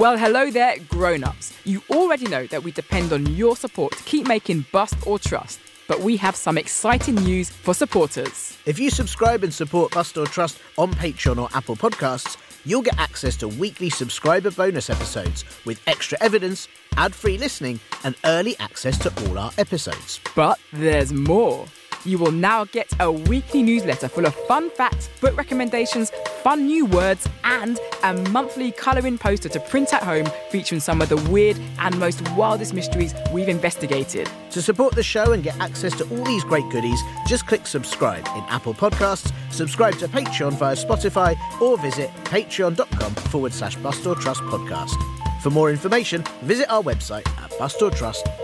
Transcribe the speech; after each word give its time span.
Well, 0.00 0.16
hello 0.16 0.50
there, 0.50 0.76
grown 0.88 1.24
ups. 1.24 1.52
You 1.64 1.82
already 1.90 2.26
know 2.26 2.46
that 2.46 2.62
we 2.62 2.72
depend 2.72 3.12
on 3.12 3.26
your 3.34 3.54
support 3.54 3.92
to 3.98 4.02
keep 4.04 4.26
making 4.26 4.64
Bust 4.72 4.94
or 5.06 5.18
Trust, 5.18 5.60
but 5.88 6.00
we 6.00 6.16
have 6.16 6.34
some 6.34 6.56
exciting 6.56 7.16
news 7.16 7.50
for 7.50 7.74
supporters. 7.74 8.56
If 8.64 8.78
you 8.78 8.88
subscribe 8.88 9.44
and 9.44 9.52
support 9.52 9.92
Bust 9.92 10.16
or 10.16 10.24
Trust 10.24 10.58
on 10.78 10.94
Patreon 10.94 11.36
or 11.36 11.50
Apple 11.54 11.76
Podcasts, 11.76 12.38
you'll 12.64 12.80
get 12.80 12.98
access 12.98 13.36
to 13.36 13.48
weekly 13.48 13.90
subscriber 13.90 14.50
bonus 14.50 14.88
episodes 14.88 15.44
with 15.66 15.78
extra 15.86 16.16
evidence, 16.22 16.66
ad 16.96 17.14
free 17.14 17.36
listening, 17.36 17.78
and 18.02 18.14
early 18.24 18.58
access 18.58 18.96
to 19.00 19.28
all 19.28 19.38
our 19.38 19.52
episodes. 19.58 20.18
But 20.34 20.58
there's 20.72 21.12
more. 21.12 21.66
You 22.04 22.18
will 22.18 22.32
now 22.32 22.64
get 22.64 22.92
a 22.98 23.12
weekly 23.12 23.62
newsletter 23.62 24.08
full 24.08 24.26
of 24.26 24.34
fun 24.46 24.70
facts, 24.70 25.08
book 25.20 25.36
recommendations, 25.36 26.10
fun 26.42 26.66
new 26.66 26.86
words, 26.86 27.28
and 27.44 27.78
a 28.02 28.14
monthly 28.30 28.72
colouring 28.72 29.18
poster 29.18 29.48
to 29.50 29.60
print 29.60 29.92
at 29.92 30.02
home 30.02 30.26
featuring 30.50 30.80
some 30.80 31.02
of 31.02 31.08
the 31.08 31.16
weird 31.30 31.58
and 31.78 31.98
most 31.98 32.26
wildest 32.32 32.72
mysteries 32.72 33.14
we've 33.32 33.48
investigated. 33.48 34.30
To 34.52 34.62
support 34.62 34.94
the 34.94 35.02
show 35.02 35.32
and 35.32 35.42
get 35.42 35.58
access 35.60 35.96
to 35.98 36.04
all 36.08 36.24
these 36.24 36.44
great 36.44 36.68
goodies, 36.70 37.00
just 37.26 37.46
click 37.46 37.66
subscribe 37.66 38.26
in 38.28 38.44
Apple 38.48 38.74
Podcasts, 38.74 39.32
subscribe 39.52 39.96
to 39.98 40.08
Patreon 40.08 40.54
via 40.54 40.76
Spotify, 40.76 41.36
or 41.60 41.76
visit 41.78 42.10
patreon.com 42.24 43.14
forward 43.14 43.52
slash 43.52 43.76
Bust 43.76 44.06
or 44.06 44.14
Trust 44.14 44.40
podcast. 44.42 44.94
For 45.42 45.50
more 45.50 45.70
information, 45.70 46.24
visit 46.42 46.70
our 46.70 46.82
website 46.82 47.28
at 47.38 47.50
bustortrust.com. 47.52 48.39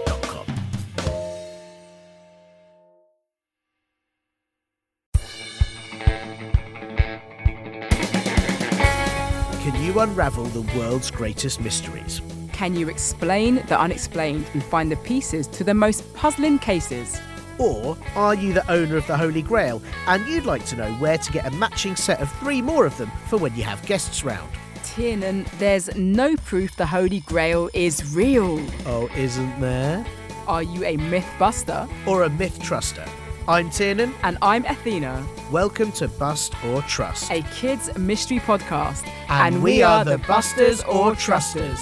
You 9.96 10.02
unravel 10.02 10.44
the 10.44 10.78
world's 10.78 11.10
greatest 11.10 11.58
mysteries? 11.58 12.20
Can 12.52 12.76
you 12.76 12.90
explain 12.90 13.64
the 13.66 13.80
unexplained 13.80 14.44
and 14.52 14.62
find 14.62 14.92
the 14.92 14.96
pieces 14.96 15.46
to 15.46 15.64
the 15.64 15.72
most 15.72 16.12
puzzling 16.12 16.58
cases? 16.58 17.18
Or 17.56 17.96
are 18.14 18.34
you 18.34 18.52
the 18.52 18.70
owner 18.70 18.98
of 18.98 19.06
the 19.06 19.16
Holy 19.16 19.40
Grail 19.40 19.80
and 20.06 20.26
you'd 20.26 20.44
like 20.44 20.66
to 20.66 20.76
know 20.76 20.92
where 20.96 21.16
to 21.16 21.32
get 21.32 21.46
a 21.46 21.50
matching 21.52 21.96
set 21.96 22.20
of 22.20 22.30
three 22.40 22.60
more 22.60 22.84
of 22.84 22.94
them 22.98 23.10
for 23.28 23.38
when 23.38 23.56
you 23.56 23.62
have 23.62 23.80
guests 23.86 24.22
round? 24.22 24.52
Tiernan, 24.84 25.46
there's 25.56 25.96
no 25.96 26.36
proof 26.36 26.76
the 26.76 26.84
Holy 26.84 27.20
Grail 27.20 27.70
is 27.72 28.14
real. 28.14 28.60
Oh, 28.84 29.08
isn't 29.16 29.60
there? 29.62 30.04
Are 30.46 30.62
you 30.62 30.84
a 30.84 30.98
myth 30.98 31.32
buster? 31.38 31.88
Or 32.06 32.24
a 32.24 32.28
myth 32.28 32.58
truster? 32.58 33.08
I'm 33.48 33.70
Tiernan. 33.70 34.12
And 34.24 34.38
I'm 34.42 34.64
Athena. 34.64 35.24
Welcome 35.52 35.92
to 35.92 36.08
Bust 36.08 36.52
or 36.64 36.82
Trust, 36.82 37.30
a 37.30 37.42
kids' 37.54 37.96
mystery 37.96 38.40
podcast. 38.40 39.08
And, 39.28 39.62
we, 39.62 39.84
are 39.84 40.04
the 40.04 40.18
Busters 40.18 40.82
or 40.82 41.14
Trusters. 41.14 41.80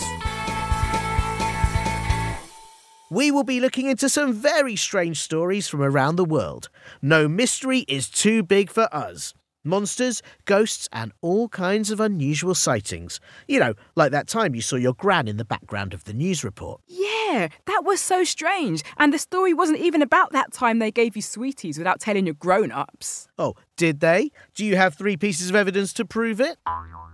We 3.09 3.31
will 3.31 3.45
be 3.45 3.61
looking 3.61 3.87
into 3.87 4.11
some 4.11 4.35
very 4.35 4.77
strange 4.77 5.21
stories 5.21 5.67
from 5.67 5.81
around 5.81 6.17
the 6.17 6.25
world. 6.27 6.69
No 7.01 7.29
mystery 7.29 7.87
is 7.89 8.11
too 8.11 8.43
big 8.43 8.69
for 8.69 8.95
us. 8.95 9.33
Monsters, 9.65 10.23
ghosts, 10.45 10.89
and 10.93 11.13
all 11.23 11.49
kinds 11.49 11.91
of 11.91 11.99
unusual 11.99 12.55
sightings. 12.55 13.19
You 13.49 13.61
know, 13.61 13.75
like 13.97 14.13
that 14.13 14.29
time 14.29 14.55
you 14.55 14.61
saw 14.61 14.77
your 14.77 14.93
gran 14.93 15.27
in 15.27 15.39
the 15.39 15.45
background 15.45 15.95
of 15.95 16.05
the 16.05 16.13
news 16.13 16.45
report. 16.45 16.83
Yeah, 16.87 17.49
that 17.67 17.83
was 17.85 18.01
so 18.01 18.25
strange. 18.25 18.83
And 18.99 19.13
the 19.13 19.19
story 19.19 19.55
wasn't 19.55 19.79
even 19.79 20.03
about 20.03 20.33
that 20.33 20.53
time 20.53 20.79
they 20.79 20.91
gave 20.91 21.17
you 21.17 21.23
sweeties 21.23 21.79
without 21.79 22.01
telling 22.01 22.27
your 22.27 22.35
grown 22.35 22.71
ups. 22.71 23.27
Oh, 23.39 23.55
did 23.77 24.01
they? 24.01 24.31
Do 24.55 24.65
you 24.65 24.77
have 24.77 24.95
three 24.95 25.17
pieces 25.17 25.49
of 25.49 25.57
evidence 25.57 25.93
to 25.95 26.05
prove 26.05 26.41
it? 26.41 26.59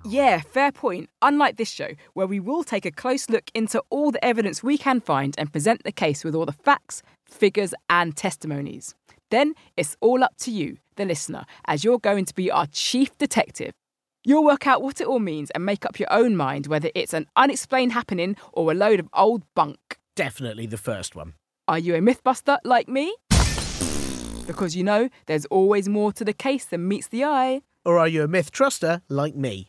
Yeah, 0.04 0.40
fair 0.40 0.72
point. 0.72 1.08
Unlike 1.22 1.56
this 1.56 1.70
show, 1.70 1.90
where 2.14 2.26
we 2.26 2.40
will 2.40 2.64
take 2.64 2.84
a 2.84 2.90
close 2.90 3.28
look 3.28 3.50
into 3.54 3.82
all 3.90 4.10
the 4.10 4.24
evidence 4.24 4.62
we 4.62 4.76
can 4.76 5.00
find 5.00 5.34
and 5.38 5.52
present 5.52 5.84
the 5.84 5.92
case 5.92 6.24
with 6.24 6.34
all 6.34 6.46
the 6.46 6.52
facts, 6.52 7.02
figures, 7.26 7.72
and 7.88 8.16
testimonies. 8.16 8.94
Then 9.30 9.54
it's 9.76 9.96
all 10.00 10.22
up 10.22 10.36
to 10.38 10.50
you, 10.50 10.78
the 10.96 11.04
listener, 11.04 11.46
as 11.66 11.84
you're 11.84 11.98
going 11.98 12.24
to 12.26 12.34
be 12.34 12.50
our 12.50 12.66
chief 12.66 13.16
detective. 13.16 13.72
You'll 14.24 14.44
work 14.44 14.66
out 14.66 14.82
what 14.82 15.00
it 15.00 15.06
all 15.06 15.20
means 15.20 15.50
and 15.50 15.64
make 15.64 15.86
up 15.86 15.98
your 15.98 16.12
own 16.12 16.36
mind 16.36 16.66
whether 16.66 16.90
it's 16.94 17.14
an 17.14 17.26
unexplained 17.36 17.92
happening 17.92 18.36
or 18.52 18.70
a 18.70 18.74
load 18.74 19.00
of 19.00 19.08
old 19.14 19.42
bunk. 19.54 19.78
Definitely 20.14 20.66
the 20.66 20.76
first 20.76 21.16
one. 21.16 21.34
Are 21.66 21.78
you 21.78 21.94
a 21.94 22.00
mythbuster 22.00 22.58
like 22.64 22.88
me? 22.88 23.14
Because 24.46 24.74
you 24.74 24.82
know, 24.82 25.08
there's 25.26 25.46
always 25.46 25.88
more 25.88 26.12
to 26.12 26.24
the 26.24 26.32
case 26.32 26.66
than 26.66 26.88
meets 26.88 27.06
the 27.06 27.24
eye. 27.24 27.62
Or 27.84 27.98
are 27.98 28.08
you 28.08 28.24
a 28.24 28.28
myth 28.28 28.52
truster 28.52 29.00
like 29.08 29.36
me? 29.36 29.68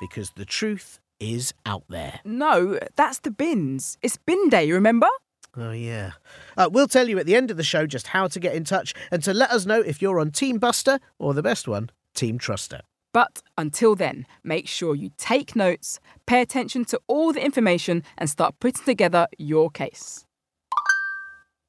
Because 0.00 0.30
the 0.30 0.44
truth 0.44 1.00
is 1.20 1.52
out 1.66 1.84
there. 1.88 2.20
No, 2.24 2.78
that's 2.96 3.20
the 3.20 3.30
bins. 3.30 3.98
It's 4.02 4.16
bin 4.16 4.48
day, 4.48 4.70
remember? 4.72 5.08
Oh, 5.56 5.72
yeah. 5.72 6.12
Uh, 6.56 6.70
we'll 6.72 6.88
tell 6.88 7.08
you 7.08 7.18
at 7.18 7.26
the 7.26 7.36
end 7.36 7.50
of 7.50 7.56
the 7.56 7.62
show 7.62 7.86
just 7.86 8.08
how 8.08 8.26
to 8.26 8.40
get 8.40 8.54
in 8.54 8.64
touch 8.64 8.94
and 9.10 9.22
to 9.22 9.34
let 9.34 9.50
us 9.50 9.66
know 9.66 9.80
if 9.80 10.00
you're 10.00 10.18
on 10.18 10.30
Team 10.30 10.58
Buster 10.58 10.98
or 11.18 11.34
the 11.34 11.42
best 11.42 11.68
one, 11.68 11.90
Team 12.14 12.38
Truster. 12.38 12.80
But 13.12 13.42
until 13.58 13.94
then, 13.94 14.26
make 14.42 14.66
sure 14.66 14.94
you 14.94 15.10
take 15.18 15.54
notes, 15.54 16.00
pay 16.26 16.40
attention 16.40 16.86
to 16.86 17.00
all 17.06 17.34
the 17.34 17.44
information, 17.44 18.02
and 18.16 18.30
start 18.30 18.54
putting 18.58 18.84
together 18.84 19.26
your 19.36 19.68
case. 19.70 20.24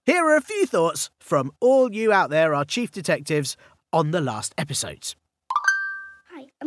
Here 0.06 0.24
are 0.26 0.38
a 0.38 0.42
few 0.42 0.66
thoughts 0.66 1.10
from 1.20 1.52
all 1.60 1.94
you 1.94 2.14
out 2.14 2.30
there, 2.30 2.54
our 2.54 2.66
chief 2.66 2.92
detectives, 2.92 3.58
on 3.92 4.12
the 4.12 4.22
last 4.22 4.54
episodes. 4.58 5.16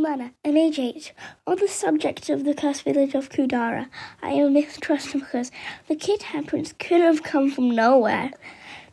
Anna. 0.05 0.33
I'm 0.45 0.57
age 0.57 0.79
8. 0.79 1.13
On 1.47 1.57
the 1.57 1.69
subject 1.69 2.29
of 2.29 2.45
the 2.45 2.55
cursed 2.55 2.83
village 2.83 3.15
of 3.15 3.31
Kuldhara, 3.31 3.89
I 4.21 4.31
am 4.31 4.53
mistrusting 4.53 5.21
because 5.21 5.51
the 5.89 5.97
kid 5.97 6.21
handprints 6.21 6.77
could 6.79 7.01
have 7.01 7.23
come 7.23 7.51
from 7.51 7.75
nowhere. 7.75 8.33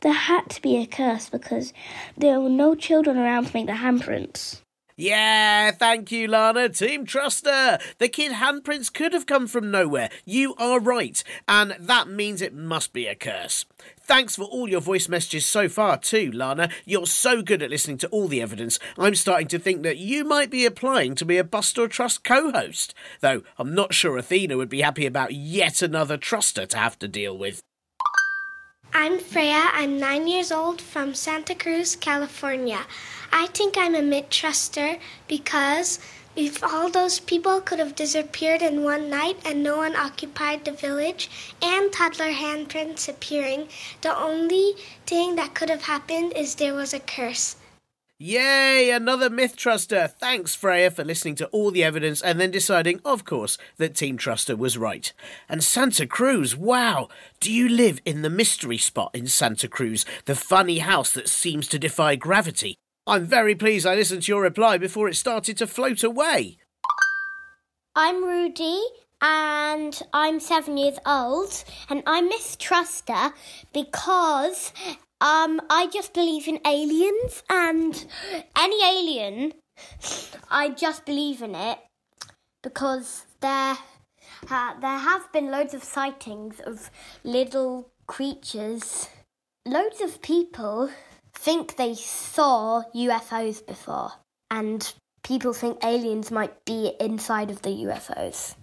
There 0.01 0.13
had 0.13 0.49
to 0.51 0.61
be 0.61 0.77
a 0.77 0.85
curse 0.85 1.29
because 1.29 1.73
there 2.15 2.39
were 2.39 2.49
no 2.49 2.75
children 2.75 3.17
around 3.17 3.47
to 3.47 3.53
make 3.53 3.65
the 3.65 3.73
handprints. 3.73 4.61
Yeah, 4.95 5.71
thank 5.71 6.11
you, 6.11 6.27
Lana. 6.27 6.69
Team 6.69 7.05
Truster. 7.05 7.81
The 7.97 8.09
kid 8.09 8.33
handprints 8.33 8.93
could 8.93 9.13
have 9.13 9.25
come 9.25 9.47
from 9.47 9.71
nowhere. 9.71 10.09
You 10.23 10.53
are 10.55 10.79
right. 10.79 11.23
And 11.47 11.75
that 11.79 12.07
means 12.07 12.41
it 12.41 12.53
must 12.53 12.93
be 12.93 13.07
a 13.07 13.15
curse. 13.15 13.65
Thanks 14.05 14.35
for 14.35 14.43
all 14.43 14.69
your 14.69 14.81
voice 14.81 15.07
messages 15.07 15.45
so 15.45 15.69
far, 15.69 15.97
too, 15.97 16.29
Lana. 16.31 16.69
You're 16.85 17.05
so 17.05 17.41
good 17.41 17.63
at 17.63 17.69
listening 17.69 17.97
to 17.99 18.07
all 18.09 18.27
the 18.27 18.41
evidence. 18.41 18.77
I'm 18.97 19.15
starting 19.15 19.47
to 19.47 19.59
think 19.59 19.83
that 19.83 19.97
you 19.97 20.25
might 20.25 20.51
be 20.51 20.65
applying 20.65 21.15
to 21.15 21.25
be 21.25 21.37
a 21.37 21.43
Bust 21.43 21.77
or 21.77 21.87
Trust 21.87 22.25
co 22.25 22.51
host. 22.51 22.93
Though 23.21 23.43
I'm 23.57 23.73
not 23.73 23.93
sure 23.93 24.17
Athena 24.17 24.57
would 24.57 24.69
be 24.69 24.81
happy 24.81 25.05
about 25.05 25.33
yet 25.33 25.81
another 25.81 26.17
Truster 26.17 26.67
to 26.67 26.77
have 26.77 26.99
to 26.99 27.07
deal 27.07 27.37
with. 27.37 27.61
I'm 28.93 29.19
Freya. 29.19 29.69
I'm 29.73 29.99
nine 29.99 30.27
years 30.27 30.51
old 30.51 30.81
from 30.81 31.15
Santa 31.15 31.55
Cruz, 31.55 31.95
California. 31.95 32.81
I 33.31 33.47
think 33.47 33.75
I'm 33.75 33.95
a 33.95 34.03
mid 34.03 34.29
truster 34.29 34.99
because 35.27 35.99
if 36.35 36.63
all 36.63 36.89
those 36.89 37.19
people 37.19 37.61
could 37.61 37.79
have 37.79 37.95
disappeared 37.95 38.61
in 38.61 38.83
one 38.83 39.09
night 39.09 39.37
and 39.45 39.61
no 39.61 39.77
one 39.77 39.95
occupied 39.95 40.65
the 40.65 40.71
village, 40.71 41.29
and 41.61 41.91
toddler 41.91 42.31
handprints 42.31 43.07
appearing, 43.07 43.67
the 44.01 44.15
only 44.15 44.73
thing 45.05 45.35
that 45.35 45.53
could 45.53 45.69
have 45.69 45.83
happened 45.83 46.33
is 46.35 46.55
there 46.55 46.73
was 46.73 46.93
a 46.93 46.99
curse. 46.99 47.55
Yay, 48.19 48.89
another 48.91 49.29
myth 49.29 49.57
truster. 49.57 50.09
Thanks, 50.09 50.55
Freya, 50.55 50.91
for 50.91 51.03
listening 51.03 51.35
to 51.35 51.47
all 51.47 51.71
the 51.71 51.83
evidence 51.83 52.21
and 52.21 52.39
then 52.39 52.51
deciding, 52.51 53.01
of 53.03 53.25
course, 53.25 53.57
that 53.77 53.95
Team 53.95 54.17
Truster 54.17 54.57
was 54.57 54.77
right. 54.77 55.11
And 55.49 55.63
Santa 55.63 56.07
Cruz, 56.07 56.55
wow. 56.55 57.09
Do 57.41 57.51
you 57.51 57.67
live 57.67 57.99
in 58.05 58.21
the 58.21 58.29
mystery 58.29 58.77
spot 58.77 59.11
in 59.13 59.27
Santa 59.27 59.67
Cruz, 59.67 60.05
the 60.23 60.35
funny 60.35 60.77
house 60.77 61.11
that 61.11 61.27
seems 61.27 61.67
to 61.67 61.79
defy 61.79 62.15
gravity? 62.15 62.77
I'm 63.05 63.25
very 63.25 63.53
pleased 63.53 63.85
I 63.85 63.95
listened 63.95 64.23
to 64.23 64.31
your 64.31 64.41
reply 64.41 64.77
before 64.77 65.09
it 65.09 65.15
started 65.15 65.57
to 65.57 65.67
float 65.67 66.03
away. 66.03 66.57
I'm 67.95 68.23
Rudy 68.23 68.81
and 69.21 70.01
I'm 70.13 70.39
seven 70.39 70.77
years 70.77 70.97
old 71.05 71.65
and 71.89 72.01
I 72.07 72.21
mistrust 72.21 73.09
her 73.09 73.33
because 73.73 74.71
um 75.19 75.59
I 75.69 75.87
just 75.87 76.13
believe 76.13 76.47
in 76.47 76.59
aliens 76.65 77.43
and 77.49 78.05
any 78.57 78.81
alien 78.83 79.53
I 80.49 80.69
just 80.69 81.05
believe 81.05 81.41
in 81.41 81.55
it 81.55 81.79
because 82.61 83.25
there 83.41 83.77
uh, 84.49 84.79
there 84.79 84.97
have 84.97 85.31
been 85.33 85.51
loads 85.51 85.73
of 85.73 85.83
sightings 85.83 86.61
of 86.65 86.89
little 87.23 87.89
creatures. 88.07 89.09
Loads 89.65 90.01
of 90.01 90.21
people 90.21 90.89
think 91.43 91.75
they 91.75 91.93
saw 91.93 92.83
UFOs 92.95 93.65
before, 93.65 94.13
and 94.49 94.93
people 95.23 95.51
think 95.51 95.83
aliens 95.83 96.31
might 96.31 96.63
be 96.63 96.93
inside 97.01 97.51
of 97.51 97.61
the 97.63 97.69
UFOs. 97.85 98.55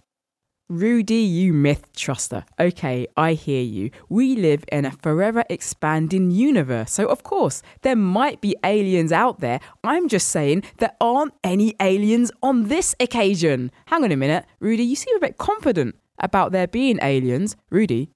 Rudy, 0.70 1.16
you 1.16 1.52
myth 1.52 1.92
truster. 1.94 2.44
Okay, 2.58 3.06
I 3.18 3.34
hear 3.34 3.60
you. 3.60 3.90
We 4.08 4.34
live 4.34 4.64
in 4.72 4.86
a 4.86 4.92
forever 4.92 5.44
expanding 5.50 6.30
universe, 6.30 6.92
so 6.92 7.06
of 7.06 7.22
course, 7.22 7.60
there 7.82 7.96
might 7.96 8.40
be 8.40 8.56
aliens 8.64 9.12
out 9.12 9.40
there. 9.40 9.60
I'm 9.84 10.08
just 10.08 10.28
saying 10.28 10.62
there 10.78 10.96
aren't 11.02 11.34
any 11.44 11.74
aliens 11.80 12.32
on 12.42 12.68
this 12.68 12.94
occasion. 12.98 13.72
Hang 13.86 14.04
on 14.04 14.12
a 14.12 14.16
minute, 14.16 14.46
Rudy, 14.58 14.84
you 14.84 14.96
seem 14.96 15.16
a 15.16 15.20
bit 15.26 15.36
confident 15.36 15.96
about 16.18 16.52
there 16.52 16.68
being 16.68 16.98
aliens. 17.02 17.56
Rudy, 17.68 18.10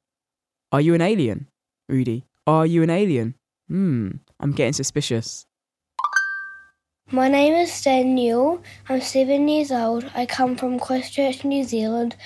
are 0.73 0.81
you 0.81 0.95
an 0.95 1.03
alien? 1.03 1.49
Rudy, 1.87 2.25
are 2.47 2.65
you 2.65 2.83
an 2.83 2.91
alien? 2.91 3.35
Hmm, 3.69 4.11
I'm 4.41 4.53
getting 4.53 4.73
suspicious. 4.73 5.47
My 7.11 7.29
name 7.29 7.55
is 7.55 7.83
Daniel. 7.83 8.63
I'm 8.89 9.01
seven 9.01 9.47
years 9.47 9.71
old. 9.71 10.11
I 10.15 10.27
come 10.27 10.57
from 10.57 10.81
Christchurch, 10.81 11.45
New 11.45 11.63
Zealand, 11.63 12.17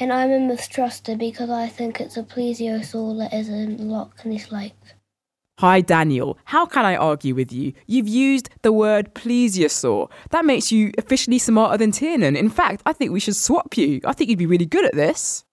and 0.00 0.12
I'm 0.12 0.30
a 0.30 0.38
mistruster 0.38 1.16
because 1.16 1.50
I 1.50 1.68
think 1.68 2.00
it's 2.00 2.16
a 2.16 2.22
plesiosaur 2.24 3.18
that 3.18 3.32
is 3.32 3.48
in 3.48 3.88
Loch 3.88 4.24
Ness 4.24 4.50
Lake. 4.50 4.74
Hi, 5.60 5.80
Daniel. 5.80 6.36
How 6.46 6.66
can 6.66 6.84
I 6.84 6.96
argue 6.96 7.32
with 7.32 7.52
you? 7.52 7.74
You've 7.86 8.08
used 8.08 8.50
the 8.62 8.72
word 8.72 9.14
plesiosaur. 9.14 10.10
That 10.30 10.44
makes 10.44 10.72
you 10.72 10.90
officially 10.98 11.38
smarter 11.38 11.78
than 11.78 11.92
Tiernan. 11.92 12.34
In 12.34 12.50
fact, 12.50 12.82
I 12.84 12.92
think 12.92 13.12
we 13.12 13.20
should 13.20 13.36
swap 13.36 13.76
you. 13.76 14.00
I 14.04 14.14
think 14.14 14.30
you'd 14.30 14.38
be 14.38 14.46
really 14.46 14.66
good 14.66 14.84
at 14.84 14.94
this. 14.94 15.44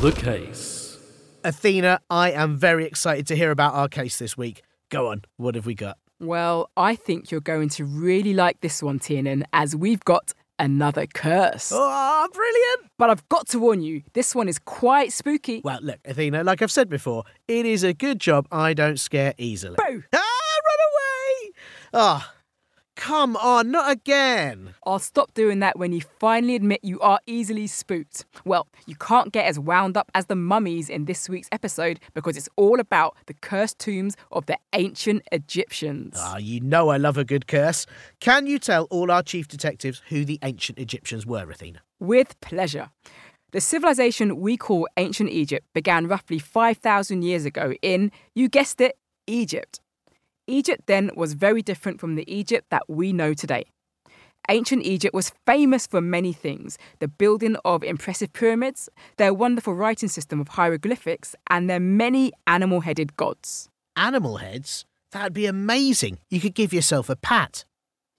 The 0.00 0.12
case. 0.12 0.98
Athena, 1.42 2.00
I 2.08 2.30
am 2.30 2.56
very 2.56 2.86
excited 2.86 3.26
to 3.26 3.36
hear 3.36 3.50
about 3.50 3.74
our 3.74 3.88
case 3.88 4.18
this 4.18 4.36
week. 4.36 4.62
Go 4.88 5.08
on, 5.08 5.22
what 5.36 5.56
have 5.56 5.66
we 5.66 5.74
got? 5.74 5.98
Well, 6.20 6.70
I 6.76 6.94
think 6.94 7.32
you're 7.32 7.40
going 7.40 7.70
to 7.70 7.84
really 7.84 8.34
like 8.34 8.60
this 8.60 8.82
one, 8.82 9.00
Tiernan, 9.00 9.44
as 9.52 9.74
we've 9.74 10.04
got 10.04 10.32
another 10.60 11.06
curse. 11.06 11.72
Oh, 11.74 12.28
brilliant! 12.32 12.92
But 12.96 13.10
I've 13.10 13.28
got 13.28 13.48
to 13.48 13.58
warn 13.58 13.82
you, 13.82 14.02
this 14.12 14.32
one 14.32 14.48
is 14.48 14.60
quite 14.60 15.12
spooky. 15.12 15.60
Well, 15.64 15.80
look, 15.82 15.98
Athena, 16.04 16.44
like 16.44 16.62
I've 16.62 16.70
said 16.70 16.88
before, 16.88 17.24
it 17.48 17.66
is 17.66 17.82
a 17.82 17.92
good 17.92 18.20
job 18.20 18.46
I 18.52 18.74
don't 18.74 19.00
scare 19.00 19.34
easily. 19.38 19.74
Boo! 19.76 20.04
Ah, 20.14 20.18
run 20.64 20.80
away! 20.92 21.52
Ah, 21.92 22.32
come 22.96 23.36
on, 23.36 23.70
not 23.70 23.90
again. 23.90 24.74
I'll 24.84 24.98
stop 24.98 25.32
doing 25.34 25.60
that 25.60 25.78
when 25.78 25.92
you 25.92 26.00
finally 26.18 26.56
admit 26.56 26.80
you 26.82 26.98
are 27.00 27.20
easily 27.26 27.66
spooked. 27.66 28.24
Well, 28.44 28.66
you 28.86 28.96
can't 28.96 29.32
get 29.32 29.46
as 29.46 29.58
wound 29.58 29.96
up 29.96 30.10
as 30.14 30.26
the 30.26 30.34
mummies 30.34 30.88
in 30.90 31.04
this 31.04 31.28
week's 31.28 31.48
episode 31.52 32.00
because 32.14 32.36
it's 32.36 32.48
all 32.56 32.80
about 32.80 33.16
the 33.26 33.34
cursed 33.34 33.78
tombs 33.78 34.16
of 34.32 34.46
the 34.46 34.58
ancient 34.72 35.22
Egyptians. 35.30 36.16
Ah, 36.18 36.38
you 36.38 36.60
know 36.60 36.88
I 36.88 36.96
love 36.96 37.16
a 37.16 37.24
good 37.24 37.46
curse. 37.46 37.86
Can 38.20 38.46
you 38.46 38.58
tell 38.58 38.84
all 38.84 39.10
our 39.10 39.22
chief 39.22 39.46
detectives 39.46 40.02
who 40.08 40.24
the 40.24 40.38
ancient 40.42 40.78
Egyptians 40.78 41.24
were, 41.24 41.48
Athena? 41.50 41.82
With 42.00 42.40
pleasure. 42.40 42.90
The 43.52 43.60
civilization 43.60 44.40
we 44.40 44.56
call 44.56 44.88
ancient 44.96 45.30
Egypt 45.30 45.66
began 45.72 46.08
roughly 46.08 46.38
5,000 46.38 47.22
years 47.22 47.44
ago 47.44 47.74
in, 47.80 48.10
you 48.34 48.48
guessed 48.48 48.80
it, 48.80 48.98
Egypt. 49.26 49.80
Egypt 50.46 50.82
then 50.86 51.10
was 51.16 51.34
very 51.34 51.62
different 51.62 52.00
from 52.00 52.14
the 52.14 52.32
Egypt 52.32 52.66
that 52.70 52.88
we 52.88 53.12
know 53.12 53.34
today. 53.34 53.64
Ancient 54.48 54.84
Egypt 54.84 55.12
was 55.12 55.32
famous 55.44 55.88
for 55.88 56.00
many 56.00 56.32
things 56.32 56.78
the 57.00 57.08
building 57.08 57.56
of 57.64 57.82
impressive 57.82 58.32
pyramids, 58.32 58.88
their 59.16 59.34
wonderful 59.34 59.74
writing 59.74 60.08
system 60.08 60.40
of 60.40 60.48
hieroglyphics, 60.48 61.34
and 61.50 61.68
their 61.68 61.80
many 61.80 62.32
animal 62.46 62.80
headed 62.80 63.16
gods. 63.16 63.68
Animal 63.96 64.36
heads? 64.36 64.84
That'd 65.10 65.32
be 65.32 65.46
amazing. 65.46 66.18
You 66.30 66.40
could 66.40 66.54
give 66.54 66.72
yourself 66.72 67.08
a 67.08 67.16
pat. 67.16 67.64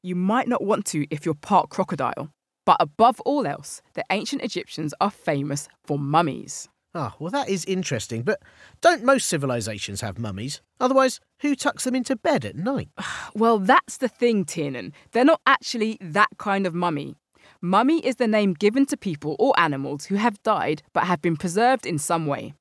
You 0.03 0.15
might 0.15 0.47
not 0.47 0.63
want 0.63 0.85
to 0.87 1.05
if 1.09 1.25
you're 1.25 1.35
part 1.35 1.69
crocodile, 1.69 2.29
but 2.65 2.77
above 2.79 3.21
all 3.21 3.47
else, 3.47 3.81
the 3.93 4.03
ancient 4.09 4.43
Egyptians 4.43 4.93
are 4.99 5.11
famous 5.11 5.69
for 5.85 5.97
mummies. 5.97 6.67
Ah, 6.95 7.15
well, 7.19 7.31
that 7.31 7.49
is 7.49 7.65
interesting, 7.65 8.23
but 8.23 8.41
don't 8.81 9.03
most 9.03 9.27
civilizations 9.27 10.01
have 10.01 10.17
mummies? 10.17 10.61
Otherwise, 10.79 11.19
who 11.41 11.55
tucks 11.55 11.83
them 11.83 11.95
into 11.95 12.15
bed 12.15 12.45
at 12.45 12.55
night? 12.55 12.89
Well, 13.35 13.59
that's 13.59 13.97
the 13.97 14.07
thing, 14.07 14.45
Tiernan. 14.45 14.93
They're 15.11 15.23
not 15.23 15.41
actually 15.45 15.97
that 16.01 16.29
kind 16.37 16.65
of 16.65 16.73
mummy. 16.73 17.15
Mummy 17.61 17.99
is 17.99 18.15
the 18.15 18.27
name 18.27 18.53
given 18.53 18.85
to 18.87 18.97
people 18.97 19.35
or 19.37 19.53
animals 19.59 20.05
who 20.05 20.15
have 20.15 20.41
died 20.41 20.81
but 20.93 21.03
have 21.03 21.21
been 21.21 21.37
preserved 21.37 21.85
in 21.85 21.99
some 21.99 22.25
way. 22.25 22.53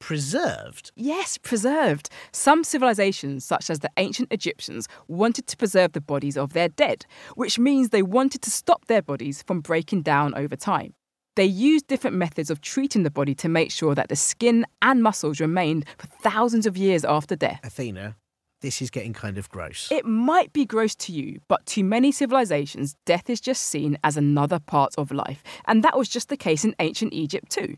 Preserved? 0.00 0.92
Yes, 0.96 1.38
preserved. 1.38 2.08
Some 2.30 2.62
civilizations, 2.62 3.44
such 3.44 3.70
as 3.70 3.80
the 3.80 3.90
ancient 3.96 4.32
Egyptians, 4.32 4.86
wanted 5.08 5.46
to 5.46 5.56
preserve 5.56 5.92
the 5.92 6.00
bodies 6.00 6.36
of 6.36 6.52
their 6.52 6.68
dead, 6.68 7.04
which 7.34 7.58
means 7.58 7.88
they 7.88 8.02
wanted 8.02 8.42
to 8.42 8.50
stop 8.50 8.84
their 8.84 9.02
bodies 9.02 9.42
from 9.42 9.60
breaking 9.60 10.02
down 10.02 10.34
over 10.34 10.56
time. 10.56 10.94
They 11.38 11.44
used 11.44 11.86
different 11.86 12.16
methods 12.16 12.50
of 12.50 12.60
treating 12.60 13.04
the 13.04 13.12
body 13.12 13.32
to 13.36 13.48
make 13.48 13.70
sure 13.70 13.94
that 13.94 14.08
the 14.08 14.16
skin 14.16 14.66
and 14.82 15.04
muscles 15.04 15.38
remained 15.38 15.84
for 15.96 16.08
thousands 16.08 16.66
of 16.66 16.76
years 16.76 17.04
after 17.04 17.36
death. 17.36 17.60
Athena, 17.62 18.16
this 18.60 18.82
is 18.82 18.90
getting 18.90 19.12
kind 19.12 19.38
of 19.38 19.48
gross. 19.48 19.86
It 19.92 20.04
might 20.04 20.52
be 20.52 20.64
gross 20.64 20.96
to 20.96 21.12
you, 21.12 21.38
but 21.46 21.64
to 21.66 21.84
many 21.84 22.10
civilizations, 22.10 22.96
death 23.06 23.30
is 23.30 23.40
just 23.40 23.62
seen 23.62 23.98
as 24.02 24.16
another 24.16 24.58
part 24.58 24.96
of 24.98 25.12
life, 25.12 25.44
and 25.68 25.84
that 25.84 25.96
was 25.96 26.08
just 26.08 26.28
the 26.28 26.36
case 26.36 26.64
in 26.64 26.74
ancient 26.80 27.12
Egypt 27.12 27.50
too. 27.50 27.76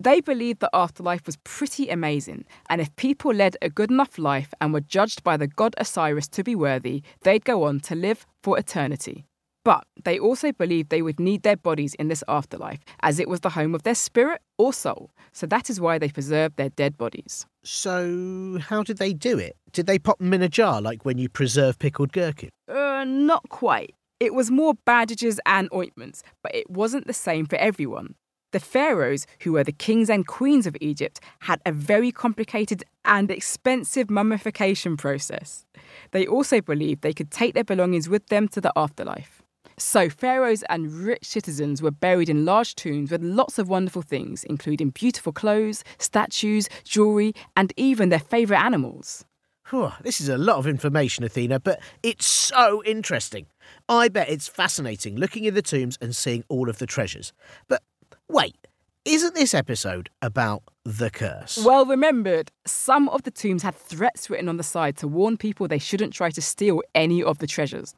They 0.00 0.22
believed 0.22 0.60
the 0.60 0.70
afterlife 0.72 1.26
was 1.26 1.36
pretty 1.44 1.90
amazing, 1.90 2.46
and 2.70 2.80
if 2.80 2.96
people 2.96 3.34
led 3.34 3.58
a 3.60 3.68
good 3.68 3.90
enough 3.90 4.16
life 4.16 4.54
and 4.62 4.72
were 4.72 4.80
judged 4.80 5.22
by 5.22 5.36
the 5.36 5.46
god 5.46 5.74
Osiris 5.76 6.28
to 6.28 6.42
be 6.42 6.54
worthy, 6.54 7.02
they'd 7.20 7.44
go 7.44 7.64
on 7.64 7.80
to 7.80 7.94
live 7.94 8.24
for 8.42 8.58
eternity. 8.58 9.26
But 9.64 9.84
they 10.04 10.18
also 10.18 10.50
believed 10.52 10.90
they 10.90 11.02
would 11.02 11.20
need 11.20 11.42
their 11.42 11.56
bodies 11.56 11.94
in 11.94 12.08
this 12.08 12.24
afterlife, 12.26 12.80
as 13.00 13.20
it 13.20 13.28
was 13.28 13.40
the 13.40 13.50
home 13.50 13.74
of 13.74 13.84
their 13.84 13.94
spirit 13.94 14.42
or 14.58 14.72
soul. 14.72 15.10
So 15.32 15.46
that 15.46 15.70
is 15.70 15.80
why 15.80 15.98
they 15.98 16.08
preserved 16.08 16.56
their 16.56 16.70
dead 16.70 16.98
bodies. 16.98 17.46
So, 17.62 18.58
how 18.60 18.82
did 18.82 18.98
they 18.98 19.12
do 19.12 19.38
it? 19.38 19.56
Did 19.72 19.86
they 19.86 19.98
pop 19.98 20.18
them 20.18 20.34
in 20.34 20.42
a 20.42 20.48
jar 20.48 20.80
like 20.80 21.04
when 21.04 21.18
you 21.18 21.28
preserve 21.28 21.78
pickled 21.78 22.12
gherkin? 22.12 22.50
Uh, 22.68 23.04
not 23.06 23.48
quite. 23.48 23.94
It 24.18 24.34
was 24.34 24.50
more 24.50 24.74
bandages 24.84 25.40
and 25.46 25.68
ointments, 25.72 26.22
but 26.42 26.54
it 26.54 26.68
wasn't 26.68 27.06
the 27.06 27.12
same 27.12 27.46
for 27.46 27.56
everyone. 27.56 28.14
The 28.52 28.60
pharaohs, 28.60 29.26
who 29.40 29.52
were 29.52 29.64
the 29.64 29.72
kings 29.72 30.10
and 30.10 30.26
queens 30.26 30.66
of 30.66 30.76
Egypt, 30.80 31.20
had 31.40 31.60
a 31.64 31.72
very 31.72 32.12
complicated 32.12 32.84
and 33.04 33.30
expensive 33.30 34.10
mummification 34.10 34.96
process. 34.96 35.64
They 36.10 36.26
also 36.26 36.60
believed 36.60 37.00
they 37.00 37.14
could 37.14 37.30
take 37.30 37.54
their 37.54 37.64
belongings 37.64 38.08
with 38.08 38.26
them 38.26 38.48
to 38.48 38.60
the 38.60 38.72
afterlife. 38.76 39.41
So, 39.82 40.08
pharaohs 40.08 40.62
and 40.70 40.92
rich 40.92 41.24
citizens 41.24 41.82
were 41.82 41.90
buried 41.90 42.28
in 42.28 42.44
large 42.44 42.76
tombs 42.76 43.10
with 43.10 43.20
lots 43.20 43.58
of 43.58 43.68
wonderful 43.68 44.00
things, 44.00 44.44
including 44.44 44.90
beautiful 44.90 45.32
clothes, 45.32 45.82
statues, 45.98 46.68
jewellery, 46.84 47.34
and 47.56 47.74
even 47.76 48.08
their 48.08 48.20
favourite 48.20 48.64
animals. 48.64 49.24
Whew, 49.70 49.92
this 50.00 50.20
is 50.20 50.28
a 50.28 50.38
lot 50.38 50.58
of 50.58 50.68
information, 50.68 51.24
Athena, 51.24 51.58
but 51.60 51.80
it's 52.04 52.24
so 52.24 52.82
interesting. 52.84 53.46
I 53.88 54.08
bet 54.08 54.30
it's 54.30 54.46
fascinating 54.46 55.16
looking 55.16 55.44
in 55.44 55.54
the 55.54 55.62
tombs 55.62 55.98
and 56.00 56.14
seeing 56.14 56.44
all 56.48 56.70
of 56.70 56.78
the 56.78 56.86
treasures. 56.86 57.32
But 57.66 57.82
wait, 58.28 58.56
isn't 59.04 59.34
this 59.34 59.52
episode 59.52 60.10
about 60.22 60.62
the 60.84 61.10
curse? 61.10 61.58
Well 61.64 61.84
remembered, 61.84 62.52
some 62.64 63.08
of 63.08 63.24
the 63.24 63.32
tombs 63.32 63.64
had 63.64 63.74
threats 63.74 64.30
written 64.30 64.48
on 64.48 64.58
the 64.58 64.62
side 64.62 64.96
to 64.98 65.08
warn 65.08 65.36
people 65.36 65.66
they 65.66 65.80
shouldn't 65.80 66.12
try 66.12 66.30
to 66.30 66.40
steal 66.40 66.82
any 66.94 67.20
of 67.20 67.38
the 67.38 67.48
treasures. 67.48 67.96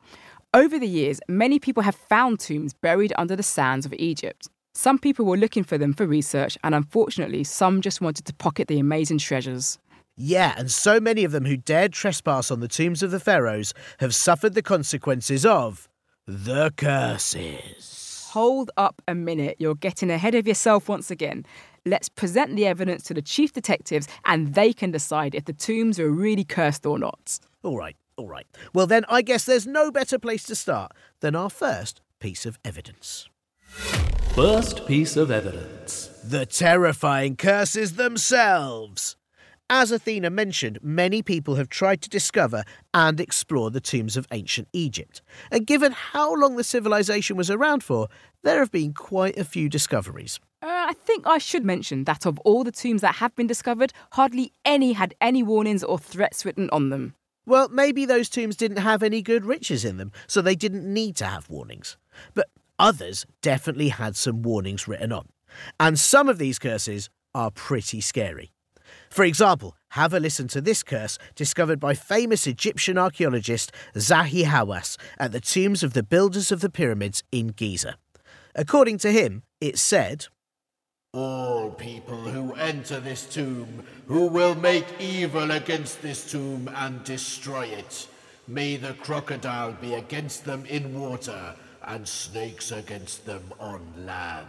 Over 0.55 0.79
the 0.79 0.87
years, 0.87 1.19
many 1.27 1.59
people 1.59 1.83
have 1.83 1.97
found 1.97 2.39
tombs 2.39 2.75
buried 2.75 3.13
under 3.19 3.35
the 3.35 3.43
sands 3.43 3.85
of 3.85 3.93
Egypt. 3.95 4.49
Some 4.73 5.01
people 5.01 5.25
were 5.27 5.37
looking 5.37 5.65
for 5.65 5.79
them 5.79 5.93
for 5.93 6.07
research, 6.07 6.57
and 6.63 6.77
unfortunately, 6.77 7.43
some 7.43 7.81
just 7.81 8.01
wanted 8.01 8.25
to 8.27 8.35
pocket 8.35 8.69
the 8.69 8.79
amazing 8.79 9.19
treasures. 9.19 9.81
Yeah, 10.17 10.55
and 10.57 10.71
so 10.71 11.01
many 11.01 11.25
of 11.25 11.33
them 11.33 11.45
who 11.45 11.57
dared 11.57 11.93
trespass 11.93 12.53
on 12.53 12.61
the 12.61 12.69
tombs 12.69 13.03
of 13.03 13.11
the 13.11 13.19
pharaohs 13.19 13.75
have 13.99 14.15
suffered 14.15 14.55
the 14.55 14.63
consequences 14.63 15.45
of 15.45 15.89
the 16.25 16.71
curses. 16.77 18.29
Hold 18.31 18.71
up 18.77 19.03
a 19.09 19.15
minute, 19.17 19.57
you're 19.59 19.75
getting 19.75 20.09
ahead 20.09 20.37
of 20.37 20.47
yourself 20.47 20.89
once 20.89 21.11
again. 21.11 21.45
Let's 21.85 22.09
present 22.09 22.55
the 22.55 22.69
evidence 22.69 23.03
to 23.05 23.15
the 23.15 23.23
chief 23.23 23.53
detectives, 23.53 24.07
and 24.25 24.55
they 24.55 24.73
can 24.73 24.93
decide 24.93 25.35
if 25.35 25.47
the 25.47 25.53
tombs 25.53 25.99
are 25.99 26.13
really 26.13 26.45
cursed 26.45 26.87
or 26.87 26.97
not. 26.97 27.41
All 27.65 27.77
right, 27.77 27.97
all 28.17 28.29
right. 28.29 28.47
Well, 28.73 28.87
then 28.87 29.05
I 29.09 29.23
guess 29.23 29.45
there's 29.45 29.67
no 29.67 29.91
better 29.91 30.19
place 30.19 30.45
to 30.45 30.55
start 30.55 30.93
than 31.21 31.35
our 31.35 31.51
first 31.51 32.01
piece 32.21 32.47
of 32.47 32.59
evidence. 32.65 33.29
First 34.35 34.87
piece 34.87 35.17
of 35.17 35.31
evidence. 35.31 36.07
The 36.25 36.47
terrifying 36.47 37.37
curses 37.37 37.95
themselves. 37.95 39.17
As 39.71 39.91
Athena 39.91 40.29
mentioned, 40.29 40.79
many 40.83 41.23
people 41.23 41.55
have 41.55 41.69
tried 41.69 42.03
to 42.03 42.11
discover 42.11 42.65
and 42.93 43.19
explore 43.19 43.71
the 43.71 43.81
tombs 43.81 44.17
of 44.17 44.27
ancient 44.31 44.69
Egypt. 44.73 45.23
And 45.51 45.67
given 45.67 45.93
how 45.93 46.35
long 46.35 46.57
the 46.57 46.65
civilization 46.65 47.37
was 47.37 47.51
around 47.51 47.83
for, 47.83 48.09
there 48.43 48.59
have 48.59 48.71
been 48.71 48.93
quite 48.93 49.39
a 49.39 49.45
few 49.45 49.69
discoveries. 49.71 50.39
Uh, 50.63 50.67
I 50.89 50.93
think 50.93 51.27
I 51.27 51.39
should 51.39 51.65
mention 51.65 52.05
that 52.05 52.27
of 52.27 52.39
all 52.41 52.63
the 52.63 52.73
tombs 52.73 53.01
that 53.01 53.17
have 53.17 53.35
been 53.35 53.47
discovered, 53.47 53.93
hardly 54.13 54.53
any 54.65 54.93
had 54.93 55.15
any 55.21 55.43
warnings 55.43 55.83
or 55.83 55.99
threats 55.99 56.45
written 56.45 56.69
on 56.71 56.91
them. 56.91 57.15
Well, 57.47 57.69
maybe 57.69 58.07
those 58.07 58.29
tombs 58.29 58.57
didn't 58.57 58.79
have 58.79 59.03
any 59.03 59.23
good 59.23 59.45
riches 59.45 59.85
in 59.85 59.99
them, 59.99 60.13
so 60.27 60.41
they 60.41 60.57
didn't 60.57 60.91
need 60.91 61.17
to 61.17 61.27
have 61.27 61.51
warnings. 61.51 61.97
But 62.33 62.49
Others 62.79 63.27
definitely 63.41 63.89
had 63.89 64.17
some 64.17 64.43
warnings 64.43 64.89
written 64.89 65.13
on. 65.13 65.29
And 65.79 65.99
some 65.99 66.29
of 66.29 66.39
these 66.39 66.59
curses 66.59 67.09
are 67.35 67.51
pretty 67.51 68.01
scary. 68.01 68.53
For 69.11 69.25
example, 69.25 69.77
have 69.91 70.13
a 70.13 70.21
listen 70.21 70.49
to 70.49 70.61
this 70.61 70.83
curse 70.83 71.19
discovered 71.37 71.79
by 71.79 71.95
famous 71.95 72.47
Egyptian 72.47 72.99
archaeologist 72.99 73.73
Zahi 73.95 74.45
Hawass 74.45 74.97
at 75.19 75.33
the 75.33 75.41
tombs 75.41 75.83
of 75.83 75.93
the 75.93 76.03
builders 76.03 76.51
of 76.51 76.61
the 76.61 76.71
pyramids 76.71 77.23
in 77.31 77.49
Giza. 77.49 77.97
According 78.55 78.99
to 78.99 79.13
him, 79.13 79.43
it 79.61 79.79
said, 79.79 80.27
All 81.15 81.71
people 81.71 82.17
who 82.17 82.55
enter 82.55 82.99
this 82.99 83.25
tomb, 83.25 83.85
who 84.09 84.27
will 84.27 84.57
make 84.57 84.85
evil 84.99 85.53
against 85.53 86.03
this 86.03 86.29
tomb 86.29 86.69
and 86.75 87.05
destroy 87.05 87.67
it, 87.67 88.09
may 88.49 88.77
the 88.77 88.95
crocodile 88.95 89.75
be 89.75 89.95
against 89.95 90.45
them 90.45 90.67
in 90.67 90.99
water, 91.01 91.55
and 91.85 92.09
snakes 92.09 92.73
against 92.73 93.27
them 93.27 93.45
on 93.61 93.81
land. 94.05 94.49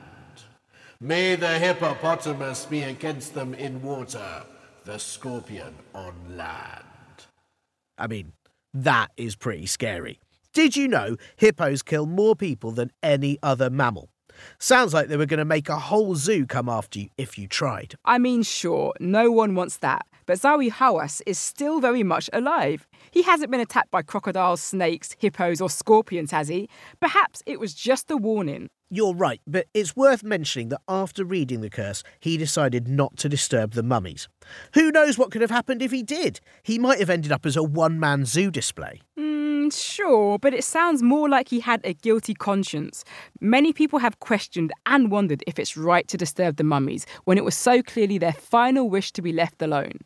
May 0.99 1.35
the 1.35 1.59
hippopotamus 1.59 2.65
be 2.65 2.81
against 2.81 3.35
them 3.35 3.53
in 3.53 3.83
water, 3.83 4.43
the 4.85 4.97
scorpion 4.97 5.75
on 5.93 6.15
land. 6.35 6.83
I 7.95 8.07
mean, 8.07 8.33
that 8.73 9.11
is 9.17 9.35
pretty 9.35 9.67
scary. 9.67 10.19
Did 10.51 10.75
you 10.75 10.87
know 10.87 11.15
hippos 11.35 11.83
kill 11.83 12.07
more 12.07 12.35
people 12.35 12.71
than 12.71 12.91
any 13.03 13.37
other 13.43 13.69
mammal? 13.69 14.09
Sounds 14.59 14.93
like 14.93 15.07
they 15.07 15.17
were 15.17 15.25
going 15.25 15.39
to 15.39 15.45
make 15.45 15.69
a 15.69 15.79
whole 15.79 16.15
zoo 16.15 16.45
come 16.45 16.69
after 16.69 16.99
you 16.99 17.09
if 17.17 17.37
you 17.37 17.47
tried. 17.47 17.95
I 18.05 18.17
mean, 18.17 18.43
sure, 18.43 18.93
no 18.99 19.31
one 19.31 19.55
wants 19.55 19.77
that, 19.77 20.05
but 20.25 20.39
Zahi 20.39 20.71
Hawass 20.71 21.21
is 21.25 21.37
still 21.37 21.79
very 21.79 22.03
much 22.03 22.29
alive. 22.33 22.87
He 23.15 23.21
hasn't 23.21 23.49
been 23.49 23.61
attacked 23.61 23.91
by 23.91 24.01
crocodiles, 24.01 24.61
snakes, 24.61 25.15
hippos, 25.17 25.61
or 25.61 25.69
scorpions, 25.69 26.31
has 26.31 26.49
he? 26.49 26.67
Perhaps 26.99 27.41
it 27.45 27.61
was 27.61 27.73
just 27.73 28.11
a 28.11 28.17
warning. 28.17 28.69
You're 28.89 29.15
right, 29.15 29.39
but 29.47 29.67
it's 29.73 29.95
worth 29.95 30.21
mentioning 30.21 30.67
that 30.67 30.81
after 30.89 31.23
reading 31.23 31.61
the 31.61 31.69
curse, 31.69 32.03
he 32.19 32.35
decided 32.35 32.89
not 32.89 33.15
to 33.19 33.29
disturb 33.29 33.71
the 33.71 33.83
mummies. 33.83 34.27
Who 34.73 34.91
knows 34.91 35.17
what 35.17 35.31
could 35.31 35.39
have 35.39 35.49
happened 35.49 35.81
if 35.81 35.91
he 35.91 36.03
did? 36.03 36.41
He 36.61 36.77
might 36.77 36.99
have 36.99 37.09
ended 37.09 37.31
up 37.31 37.45
as 37.45 37.55
a 37.55 37.63
one 37.63 38.01
man 38.01 38.25
zoo 38.25 38.51
display. 38.51 38.99
Mm, 39.17 39.71
sure, 39.73 40.37
but 40.37 40.53
it 40.53 40.65
sounds 40.65 41.01
more 41.01 41.29
like 41.29 41.47
he 41.47 41.61
had 41.61 41.79
a 41.85 41.93
guilty 41.93 42.33
conscience. 42.33 43.05
Many 43.39 43.71
people 43.71 43.99
have 43.99 44.19
questioned 44.19 44.73
and 44.87 45.09
wondered 45.09 45.41
if 45.47 45.57
it's 45.57 45.77
right 45.77 46.05
to 46.09 46.17
disturb 46.17 46.57
the 46.57 46.65
mummies 46.65 47.05
when 47.23 47.37
it 47.37 47.45
was 47.45 47.55
so 47.55 47.81
clearly 47.81 48.17
their 48.17 48.33
final 48.33 48.89
wish 48.89 49.13
to 49.13 49.21
be 49.21 49.31
left 49.31 49.61
alone. 49.61 49.99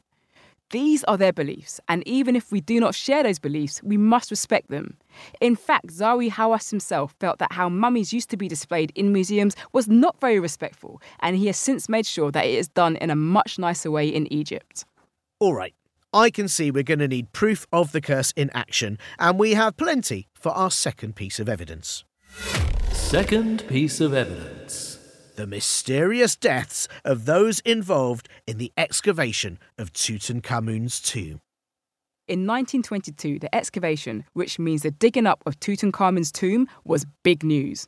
These 0.72 1.04
are 1.06 1.18
their 1.18 1.34
beliefs, 1.34 1.80
and 1.88 2.08
even 2.08 2.36
if 2.36 2.52
we 2.52 2.62
do 2.62 2.80
not 2.80 2.94
share 2.94 3.24
those 3.24 3.40
beliefs, 3.40 3.82
we 3.82 3.98
must 3.98 4.30
respect 4.30 4.70
them. 4.70 4.98
In 5.42 5.56
fact, 5.56 5.88
Zahi 5.88 6.30
Hawass 6.30 6.70
himself 6.70 7.16
felt 7.20 7.40
that 7.40 7.54
how 7.54 7.70
mummies 7.70 8.14
used 8.14 8.30
to 8.30 8.38
be 8.38 8.48
displayed 8.48 8.92
in 8.94 9.12
museums 9.12 9.56
was 9.74 9.88
not 9.88 10.22
very 10.22 10.40
respectful, 10.40 11.02
and 11.22 11.36
he 11.36 11.48
has 11.48 11.58
since 11.58 11.90
made 11.90 12.06
sure 12.06 12.32
that 12.32 12.46
it 12.46 12.54
is 12.54 12.68
done 12.68 12.98
in 12.98 13.10
a 13.10 13.16
much 13.16 13.58
nicer 13.58 13.90
way 13.90 14.08
in 14.08 14.32
Egypt. 14.32 14.86
All 15.40 15.56
right, 15.56 15.74
I 16.14 16.30
can 16.30 16.48
see 16.48 16.70
we're 16.70 16.84
going 16.84 17.00
to 17.00 17.08
need 17.08 17.34
proof 17.34 17.66
of 17.74 17.92
the 17.92 18.02
curse 18.02 18.32
in 18.36 18.52
action, 18.54 19.00
and 19.18 19.40
we 19.40 19.56
have 19.56 19.76
plenty 19.76 20.28
for 20.36 20.52
our 20.52 20.70
second 20.70 21.16
piece 21.16 21.40
of 21.40 21.50
evidence. 21.50 22.04
Second 22.92 23.68
piece 23.68 24.00
of 24.00 24.14
evidence 24.14 24.89
the 25.40 25.48
mysterious 25.48 26.36
deaths 26.36 26.90
of 27.06 27.24
those 27.24 27.62
involved 27.62 28.28
in 28.46 28.58
the 28.58 28.74
excavation 28.76 29.58
of 29.78 29.94
Tutankhamun's 29.94 31.00
tomb. 31.00 31.40
In 32.28 32.46
1922, 32.46 33.40
the 33.40 33.56
excavation, 33.56 34.26
which 34.34 34.60
means 34.60 34.82
the 34.82 34.92
digging 34.92 35.26
up 35.26 35.42
of 35.46 35.58
Tutankhamun's 35.62 36.34
tomb, 36.34 36.68
was 36.84 37.06
big 37.24 37.42
news. 37.42 37.88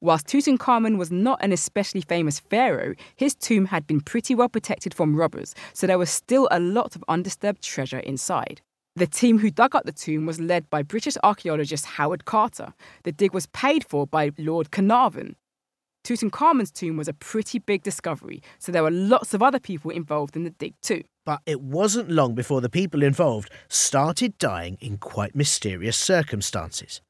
Whilst 0.00 0.26
Tutankhamun 0.26 0.98
was 0.98 1.12
not 1.12 1.40
an 1.40 1.52
especially 1.52 2.00
famous 2.00 2.40
pharaoh, 2.40 2.94
his 3.14 3.36
tomb 3.36 3.66
had 3.66 3.86
been 3.86 4.00
pretty 4.00 4.34
well 4.34 4.48
protected 4.48 4.92
from 4.92 5.14
robbers, 5.14 5.54
so 5.74 5.86
there 5.86 5.98
was 5.98 6.10
still 6.10 6.48
a 6.50 6.58
lot 6.58 6.96
of 6.96 7.04
undisturbed 7.06 7.62
treasure 7.62 8.00
inside. 8.00 8.60
The 8.96 9.06
team 9.06 9.38
who 9.38 9.52
dug 9.52 9.76
up 9.76 9.84
the 9.84 9.92
tomb 9.92 10.26
was 10.26 10.40
led 10.40 10.68
by 10.68 10.82
British 10.82 11.16
archaeologist 11.22 11.86
Howard 11.86 12.24
Carter. 12.24 12.74
The 13.04 13.12
dig 13.12 13.32
was 13.32 13.46
paid 13.46 13.84
for 13.84 14.04
by 14.04 14.32
Lord 14.36 14.72
Carnarvon. 14.72 15.36
Tutankhamun's 16.04 16.70
tomb 16.70 16.96
was 16.96 17.08
a 17.08 17.12
pretty 17.12 17.58
big 17.58 17.82
discovery, 17.82 18.42
so 18.58 18.72
there 18.72 18.82
were 18.82 18.90
lots 18.90 19.34
of 19.34 19.42
other 19.42 19.58
people 19.58 19.90
involved 19.90 20.36
in 20.36 20.44
the 20.44 20.50
dig 20.50 20.74
too. 20.80 21.02
But 21.24 21.40
it 21.44 21.60
wasn't 21.60 22.10
long 22.10 22.34
before 22.34 22.60
the 22.60 22.70
people 22.70 23.02
involved 23.02 23.50
started 23.68 24.38
dying 24.38 24.78
in 24.80 24.96
quite 24.96 25.34
mysterious 25.34 25.96
circumstances. 25.96 27.02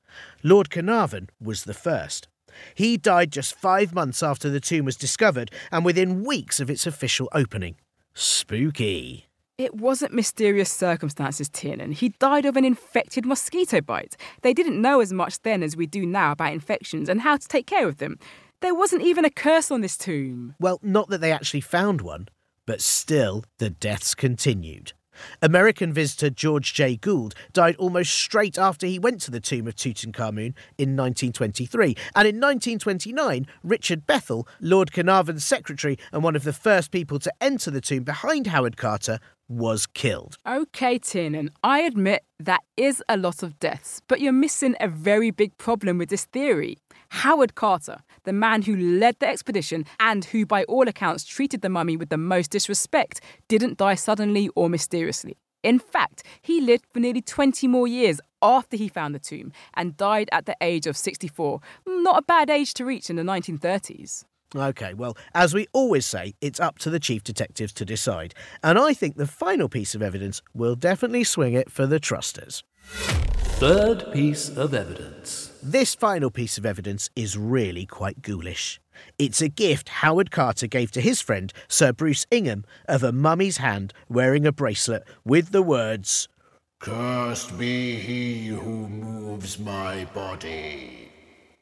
Lord 0.43 0.71
Carnarvon 0.71 1.29
was 1.41 1.65
the 1.65 1.75
first. 1.75 2.29
He 2.75 2.97
died 2.97 3.31
just 3.31 3.55
five 3.55 3.95
months 3.95 4.23
after 4.23 4.51
the 4.51 4.61
tomb 4.61 4.85
was 4.85 4.97
discovered 4.97 5.51
and 5.71 5.85
within 5.85 6.25
weeks 6.25 6.59
of 6.59 6.71
its 6.71 6.87
official 6.87 7.29
opening. 7.33 7.77
Spooky. 8.15 9.29
It 9.59 9.75
wasn't 9.75 10.13
mysterious 10.15 10.71
circumstances, 10.71 11.49
Tiernan. 11.49 11.91
He 11.91 12.11
died 12.11 12.47
of 12.47 12.57
an 12.57 12.65
infected 12.65 13.27
mosquito 13.27 13.81
bite. 13.81 14.17
They 14.43 14.55
didn't 14.55 14.81
know 14.81 15.01
as 15.01 15.13
much 15.13 15.43
then 15.43 15.65
as 15.65 15.77
we 15.77 15.87
do 15.87 16.07
now 16.07 16.33
about 16.33 16.53
infections 16.53 17.09
and 17.09 17.23
how 17.23 17.37
to 17.37 17.49
take 17.49 17.67
care 17.67 17.89
of 17.89 17.99
them. 17.99 18.19
There 18.61 18.75
wasn't 18.75 19.03
even 19.03 19.25
a 19.25 19.31
curse 19.31 19.71
on 19.71 19.83
this 19.83 19.97
tomb. 19.97 20.55
Well, 20.59 20.81
not 20.83 21.11
that 21.11 21.21
they 21.21 21.31
actually 21.31 21.61
found 21.61 22.01
one, 22.01 22.29
but 22.67 22.81
still 22.81 23.45
the 23.59 23.71
deaths 23.71 24.17
continued. 24.17 24.93
American 25.41 25.93
visitor 25.93 26.29
George 26.31 26.75
J. 26.75 26.97
Gould 26.97 27.35
died 27.53 27.77
almost 27.77 28.13
straight 28.13 28.59
after 28.59 28.87
he 28.87 28.99
went 28.99 29.21
to 29.23 29.31
the 29.31 29.41
tomb 29.41 29.69
of 29.69 29.77
Tutankhamun 29.77 30.55
in 30.77 30.97
1923. 30.97 31.97
And 32.17 32.29
in 32.29 32.41
1929, 32.41 33.47
Richard 33.63 34.07
Bethell, 34.07 34.47
Lord 34.61 34.93
Carnarvon's 34.93 35.45
secretary 35.45 35.97
and 36.13 36.25
one 36.25 36.37
of 36.37 36.45
the 36.45 36.53
first 36.53 36.91
people 36.91 37.19
to 37.21 37.33
enter 37.41 37.71
the 37.71 37.81
tomb 37.81 38.03
behind 38.03 38.49
Howard 38.49 38.77
Carter, 38.77 39.19
was 39.49 39.87
killed. 39.87 40.37
Okay, 40.47 40.99
Tiernan, 40.99 41.51
I 41.63 41.81
admit 41.81 42.25
that 42.39 42.63
is 42.77 43.03
a 43.09 43.17
lot 43.17 43.43
of 43.43 43.59
deaths, 43.59 44.03
but 44.07 44.21
you're 44.21 44.33
missing 44.33 44.77
a 44.79 44.89
very 44.89 45.31
big 45.31 45.57
problem 45.59 45.97
with 45.97 46.11
this 46.11 46.27
theory. 46.27 46.77
Howard 47.11 47.55
Carter, 47.55 47.99
the 48.25 48.33
man 48.33 48.63
who 48.63 48.77
led 48.77 49.17
the 49.19 49.29
expedition 49.29 49.85
and 50.01 50.25
who, 50.27 50.47
by 50.47 50.65
all 50.65 50.89
accounts, 50.89 51.25
treated 51.25 51.63
the 51.63 51.69
mummy 51.69 51.97
with 51.97 52.09
the 52.09 52.17
most 52.17 52.51
disrespect, 52.51 53.21
didn't 53.49 53.79
die 53.79 53.95
suddenly 53.95 54.51
or 54.55 54.69
mysteriously. 54.69 55.37
In 55.63 55.79
fact, 55.79 56.23
he 56.41 56.61
lived 56.61 56.87
for 56.93 57.01
nearly 57.01 57.21
20 57.21 57.67
more 57.67 57.89
years 57.89 58.21
after 58.41 58.77
he 58.77 58.89
found 58.89 59.15
the 59.15 59.19
tomb 59.19 59.53
and 59.75 59.97
died 59.97 60.29
at 60.31 60.47
the 60.47 60.57
age 60.61 60.87
of 60.87 60.97
64. 60.97 61.61
Not 61.87 62.19
a 62.19 62.23
bad 62.23 62.49
age 62.49 62.75
to 62.75 62.85
reach 62.85 63.11
in 63.11 63.17
the 63.17 63.23
1930s. 63.23 64.25
OK, 64.55 64.95
well, 64.95 65.17
as 65.35 65.53
we 65.53 65.67
always 65.73 66.07
say, 66.07 66.35
it's 66.41 66.61
up 66.61 66.79
to 66.79 66.91
the 66.91 67.01
chief 67.01 67.23
detectives 67.23 67.73
to 67.75 67.85
decide. 67.85 68.35
And 68.63 68.79
I 68.79 68.95
think 68.95 69.17
the 69.17 69.27
final 69.27 69.69
piece 69.69 69.95
of 69.95 70.03
evidence 70.03 70.41
will 70.55 70.75
definitely 70.75 71.25
swing 71.25 71.53
it 71.55 71.71
for 71.71 71.87
the 71.87 72.01
trusters. 72.01 72.65
Third 72.83 74.11
piece 74.13 74.49
of 74.49 74.73
evidence. 74.73 75.48
This 75.63 75.97
final 75.97 76.31
piece 76.31 76.57
of 76.57 76.65
evidence 76.65 77.11
is 77.17 77.37
really 77.37 77.85
quite 77.85 78.23
ghoulish. 78.23 78.81
It's 79.19 79.43
a 79.43 79.49
gift 79.49 79.89
Howard 79.89 80.31
Carter 80.31 80.69
gave 80.69 80.93
to 80.93 81.01
his 81.01 81.21
friend, 81.21 81.53
Sir 81.67 81.93
Bruce 81.93 82.27
Ingham, 82.31 82.65
of 82.87 83.03
a 83.03 83.11
mummy's 83.11 83.57
hand 83.57 83.93
wearing 84.09 84.47
a 84.47 84.53
bracelet 84.53 85.03
with 85.25 85.51
the 85.51 85.63
words, 85.63 86.29
Cursed 86.79 87.59
be 87.59 87.97
he 87.97 88.47
who 88.47 88.89
moves 88.89 89.59
my 89.59 90.05
body. 90.15 91.11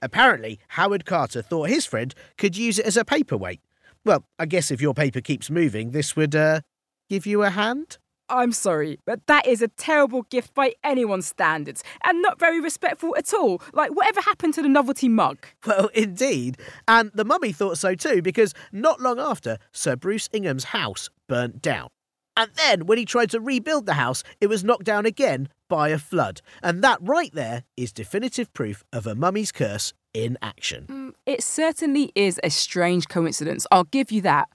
Apparently, 0.02 0.60
Howard 0.68 1.06
Carter 1.06 1.40
thought 1.40 1.70
his 1.70 1.86
friend 1.86 2.14
could 2.36 2.54
use 2.54 2.78
it 2.78 2.84
as 2.84 2.98
a 2.98 3.04
paperweight. 3.04 3.62
Well, 4.04 4.24
I 4.38 4.44
guess 4.44 4.70
if 4.70 4.82
your 4.82 4.92
paper 4.92 5.22
keeps 5.22 5.48
moving, 5.48 5.92
this 5.92 6.14
would, 6.14 6.36
uh, 6.36 6.60
give 7.08 7.24
you 7.24 7.42
a 7.42 7.50
hand? 7.50 7.96
I'm 8.28 8.52
sorry, 8.52 8.98
but 9.04 9.26
that 9.26 9.46
is 9.46 9.62
a 9.62 9.68
terrible 9.68 10.22
gift 10.22 10.54
by 10.54 10.74
anyone's 10.82 11.26
standards 11.26 11.84
and 12.04 12.20
not 12.22 12.38
very 12.38 12.60
respectful 12.60 13.14
at 13.16 13.32
all. 13.32 13.62
Like, 13.72 13.90
whatever 13.92 14.20
happened 14.20 14.54
to 14.54 14.62
the 14.62 14.68
novelty 14.68 15.08
mug? 15.08 15.46
Well, 15.66 15.90
indeed. 15.94 16.58
And 16.86 17.10
the 17.14 17.24
mummy 17.24 17.52
thought 17.52 17.78
so 17.78 17.94
too, 17.94 18.22
because 18.22 18.54
not 18.72 19.00
long 19.00 19.18
after, 19.18 19.58
Sir 19.72 19.96
Bruce 19.96 20.28
Ingham's 20.32 20.64
house 20.64 21.10
burnt 21.28 21.60
down. 21.60 21.88
And 22.36 22.50
then, 22.54 22.86
when 22.86 22.98
he 22.98 23.04
tried 23.04 23.30
to 23.30 23.40
rebuild 23.40 23.86
the 23.86 23.94
house, 23.94 24.22
it 24.40 24.48
was 24.48 24.62
knocked 24.62 24.84
down 24.84 25.06
again 25.06 25.48
by 25.68 25.88
a 25.88 25.98
flood. 25.98 26.42
And 26.62 26.84
that 26.84 26.98
right 27.00 27.32
there 27.32 27.64
is 27.76 27.92
definitive 27.92 28.52
proof 28.52 28.84
of 28.92 29.06
a 29.06 29.14
mummy's 29.14 29.52
curse 29.52 29.94
in 30.12 30.36
action. 30.42 30.86
Mm, 30.88 31.12
it 31.24 31.42
certainly 31.42 32.12
is 32.14 32.38
a 32.44 32.50
strange 32.50 33.08
coincidence, 33.08 33.66
I'll 33.70 33.84
give 33.84 34.12
you 34.12 34.20
that. 34.22 34.48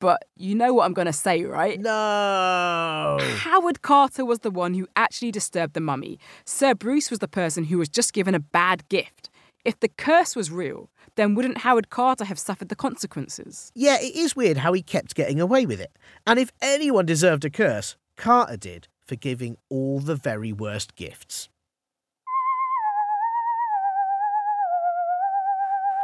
But 0.00 0.24
you 0.36 0.54
know 0.54 0.72
what 0.72 0.86
I'm 0.86 0.94
going 0.94 1.06
to 1.06 1.12
say, 1.12 1.44
right? 1.44 1.78
No. 1.78 3.18
Howard 3.20 3.82
Carter 3.82 4.24
was 4.24 4.40
the 4.40 4.50
one 4.50 4.74
who 4.74 4.88
actually 4.96 5.30
disturbed 5.30 5.74
the 5.74 5.80
mummy. 5.80 6.18
Sir 6.46 6.74
Bruce 6.74 7.10
was 7.10 7.18
the 7.18 7.28
person 7.28 7.64
who 7.64 7.78
was 7.78 7.88
just 7.88 8.14
given 8.14 8.34
a 8.34 8.40
bad 8.40 8.88
gift. 8.88 9.28
If 9.62 9.78
the 9.78 9.88
curse 9.88 10.34
was 10.34 10.50
real, 10.50 10.88
then 11.16 11.34
wouldn't 11.34 11.58
Howard 11.58 11.90
Carter 11.90 12.24
have 12.24 12.38
suffered 12.38 12.70
the 12.70 12.76
consequences? 12.76 13.70
Yeah, 13.74 13.98
it 14.00 14.16
is 14.16 14.34
weird 14.34 14.56
how 14.56 14.72
he 14.72 14.80
kept 14.82 15.14
getting 15.14 15.38
away 15.38 15.66
with 15.66 15.80
it. 15.80 15.92
And 16.26 16.38
if 16.38 16.50
anyone 16.62 17.04
deserved 17.04 17.44
a 17.44 17.50
curse, 17.50 17.96
Carter 18.16 18.56
did 18.56 18.88
for 19.06 19.16
giving 19.16 19.58
all 19.68 20.00
the 20.00 20.14
very 20.14 20.52
worst 20.52 20.96
gifts. 20.96 21.50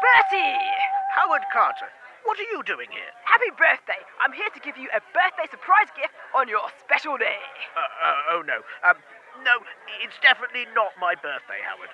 Bertie! 0.03 0.59
Howard 1.15 1.45
Carter, 1.51 1.87
what 2.27 2.37
are 2.43 2.51
you 2.51 2.61
doing 2.67 2.91
here? 2.91 3.11
Happy 3.23 3.49
birthday! 3.55 4.03
I'm 4.19 4.35
here 4.35 4.51
to 4.51 4.61
give 4.61 4.75
you 4.75 4.91
a 4.91 5.01
birthday 5.15 5.47
surprise 5.47 5.89
gift 5.95 6.13
on 6.35 6.51
your 6.51 6.67
special 6.83 7.15
day. 7.17 7.39
Uh, 7.73 7.81
uh, 7.81 8.35
oh 8.37 8.41
no. 8.43 8.59
Um, 8.83 8.99
no, 9.47 9.63
it's 10.03 10.19
definitely 10.19 10.67
not 10.75 10.91
my 10.99 11.15
birthday, 11.15 11.63
Howard. 11.63 11.89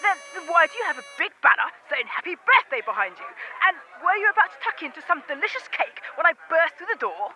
Then, 0.00 0.16
then 0.32 0.44
why 0.48 0.66
do 0.66 0.74
you 0.80 0.84
have 0.88 0.96
a 0.96 1.06
big 1.20 1.36
banner 1.44 1.68
saying 1.92 2.08
happy 2.08 2.34
birthday 2.34 2.80
behind 2.80 3.20
you? 3.20 3.28
And 3.68 3.76
were 4.00 4.16
you 4.16 4.32
about 4.32 4.50
to 4.56 4.58
tuck 4.64 4.80
into 4.80 5.04
some 5.04 5.20
delicious 5.28 5.68
cake 5.68 6.00
when 6.16 6.24
I 6.24 6.32
burst 6.48 6.80
through 6.80 6.90
the 6.90 7.00
door? 7.00 7.30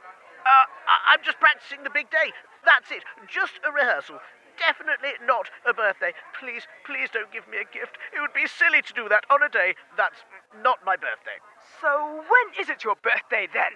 Uh, 0.49 0.64
I- 0.88 1.14
I'm 1.14 1.23
just 1.23 1.37
practicing 1.38 1.85
the 1.85 1.93
big 1.93 2.09
day. 2.09 2.33
That's 2.64 2.88
it. 2.90 3.05
Just 3.28 3.61
a 3.62 3.71
rehearsal. 3.71 4.21
Definitely 4.59 5.15
not 5.25 5.49
a 5.67 5.73
birthday. 5.73 6.12
Please, 6.38 6.67
please 6.85 7.09
don't 7.12 7.31
give 7.33 7.47
me 7.49 7.59
a 7.59 7.69
gift. 7.71 7.97
It 8.15 8.21
would 8.21 8.35
be 8.35 8.47
silly 8.47 8.83
to 8.83 8.93
do 8.93 9.09
that 9.09 9.25
on 9.31 9.43
a 9.43 9.49
day 9.49 9.75
that's 9.97 10.19
not 10.62 10.79
my 10.85 10.97
birthday. 10.97 11.38
So 11.81 12.23
when 12.27 12.47
is 12.61 12.69
it 12.69 12.83
your 12.83 12.97
birthday 13.03 13.49
then? 13.55 13.73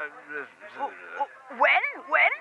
Uh, 0.00 0.10
w- 0.78 0.94
When? 1.60 1.84
When? 2.08 2.32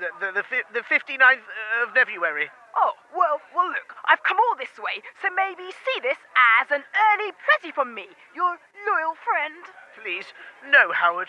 the, 0.00 0.10
the, 0.20 0.42
the, 0.42 0.42
the 0.80 0.84
59th 0.86 1.44
of 1.82 1.94
February. 1.94 2.50
Oh, 2.76 2.92
well, 3.14 3.38
well, 3.54 3.68
look, 3.70 3.94
I've 4.10 4.22
come 4.22 4.38
all 4.38 4.56
this 4.58 4.74
way, 4.78 4.98
so 5.22 5.30
maybe 5.30 5.70
see 5.70 5.98
this 6.02 6.18
as 6.60 6.70
an 6.74 6.82
early 6.82 7.30
present 7.46 7.74
from 7.74 7.94
me, 7.94 8.10
your 8.34 8.58
loyal 8.82 9.14
friend. 9.22 9.62
Please, 9.94 10.26
no, 10.66 10.90
Howard. 10.92 11.28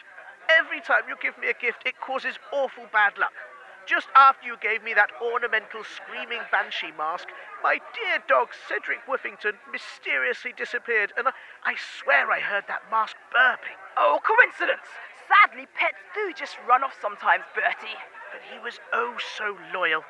Every 0.50 0.82
time 0.82 1.06
you 1.10 1.16
give 1.22 1.38
me 1.38 1.50
a 1.50 1.58
gift, 1.58 1.86
it 1.86 1.98
causes 2.02 2.38
awful 2.52 2.86
bad 2.92 3.18
luck. 3.18 3.34
Just 3.86 4.08
after 4.16 4.48
you 4.48 4.58
gave 4.62 4.82
me 4.84 4.94
that 4.96 5.12
ornamental 5.22 5.84
screaming 5.86 6.42
banshee 6.52 6.92
mask, 6.98 7.28
my 7.62 7.78
dear 7.94 8.18
dog 8.28 8.50
Cedric 8.68 9.06
Whiffington 9.06 9.54
mysteriously 9.72 10.54
disappeared, 10.58 11.14
and 11.18 11.28
I, 11.28 11.32
I 11.64 11.76
swear 11.78 12.32
I 12.32 12.40
heard 12.40 12.66
that 12.68 12.90
mask 12.90 13.16
burping. 13.30 13.78
Oh, 13.96 14.20
coincidence! 14.26 14.90
Sadly, 15.30 15.68
pets 15.78 16.02
do 16.14 16.34
just 16.34 16.58
run 16.68 16.84
off 16.84 16.98
sometimes, 17.00 17.46
Bertie. 17.54 17.98
But 18.36 18.52
he 18.52 18.60
was 18.60 18.82
oh 18.92 19.16
so 19.38 19.58
loyal, 19.74 20.04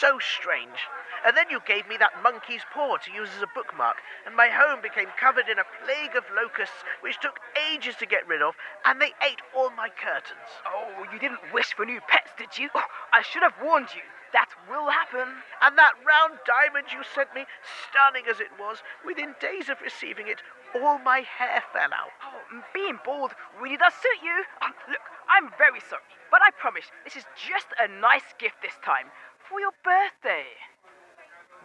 so 0.00 0.18
strange. 0.18 0.88
And 1.26 1.36
then 1.36 1.50
you 1.50 1.60
gave 1.66 1.86
me 1.86 1.98
that 1.98 2.22
monkey's 2.22 2.64
paw 2.72 2.96
to 2.96 3.12
use 3.12 3.28
as 3.36 3.42
a 3.42 3.52
bookmark, 3.54 3.98
and 4.24 4.34
my 4.34 4.48
home 4.48 4.80
became 4.80 5.12
covered 5.20 5.46
in 5.50 5.58
a 5.58 5.70
plague 5.84 6.16
of 6.16 6.24
locusts, 6.34 6.84
which 7.02 7.20
took 7.20 7.38
ages 7.68 7.94
to 7.96 8.06
get 8.06 8.26
rid 8.26 8.40
of, 8.40 8.54
and 8.86 8.98
they 8.98 9.12
ate 9.20 9.42
all 9.54 9.68
my 9.76 9.90
curtains. 9.90 10.48
Oh, 10.64 11.04
you 11.12 11.18
didn't 11.18 11.52
wish 11.52 11.74
for 11.74 11.84
new 11.84 12.00
pets, 12.08 12.30
did 12.38 12.56
you? 12.56 12.70
Oh, 12.74 12.88
I 13.12 13.20
should 13.20 13.42
have 13.42 13.60
warned 13.62 13.92
you. 13.94 14.00
That 14.32 14.48
will 14.70 14.88
happen. 14.88 15.28
And 15.60 15.76
that 15.76 16.00
round 16.00 16.40
diamond 16.46 16.86
you 16.92 17.04
sent 17.14 17.34
me, 17.34 17.44
stunning 17.90 18.24
as 18.24 18.40
it 18.40 18.56
was, 18.58 18.78
within 19.04 19.34
days 19.38 19.68
of 19.68 19.82
receiving 19.82 20.28
it, 20.28 20.40
all 20.84 20.98
my 20.98 21.22
hair 21.24 21.62
fell 21.72 21.92
out. 21.92 22.12
Oh, 22.24 22.62
being 22.74 22.98
bald 23.04 23.32
really 23.60 23.76
does 23.76 23.94
suit 23.94 24.20
you. 24.22 24.44
Oh, 24.62 24.72
look, 24.88 25.04
I'm 25.28 25.50
very 25.58 25.80
sorry, 25.80 26.06
but 26.30 26.42
I 26.42 26.50
promise 26.50 26.90
this 27.04 27.16
is 27.16 27.24
just 27.36 27.66
a 27.78 27.88
nice 27.88 28.26
gift 28.38 28.62
this 28.62 28.76
time 28.84 29.08
for 29.48 29.60
your 29.60 29.72
birthday. 29.84 30.46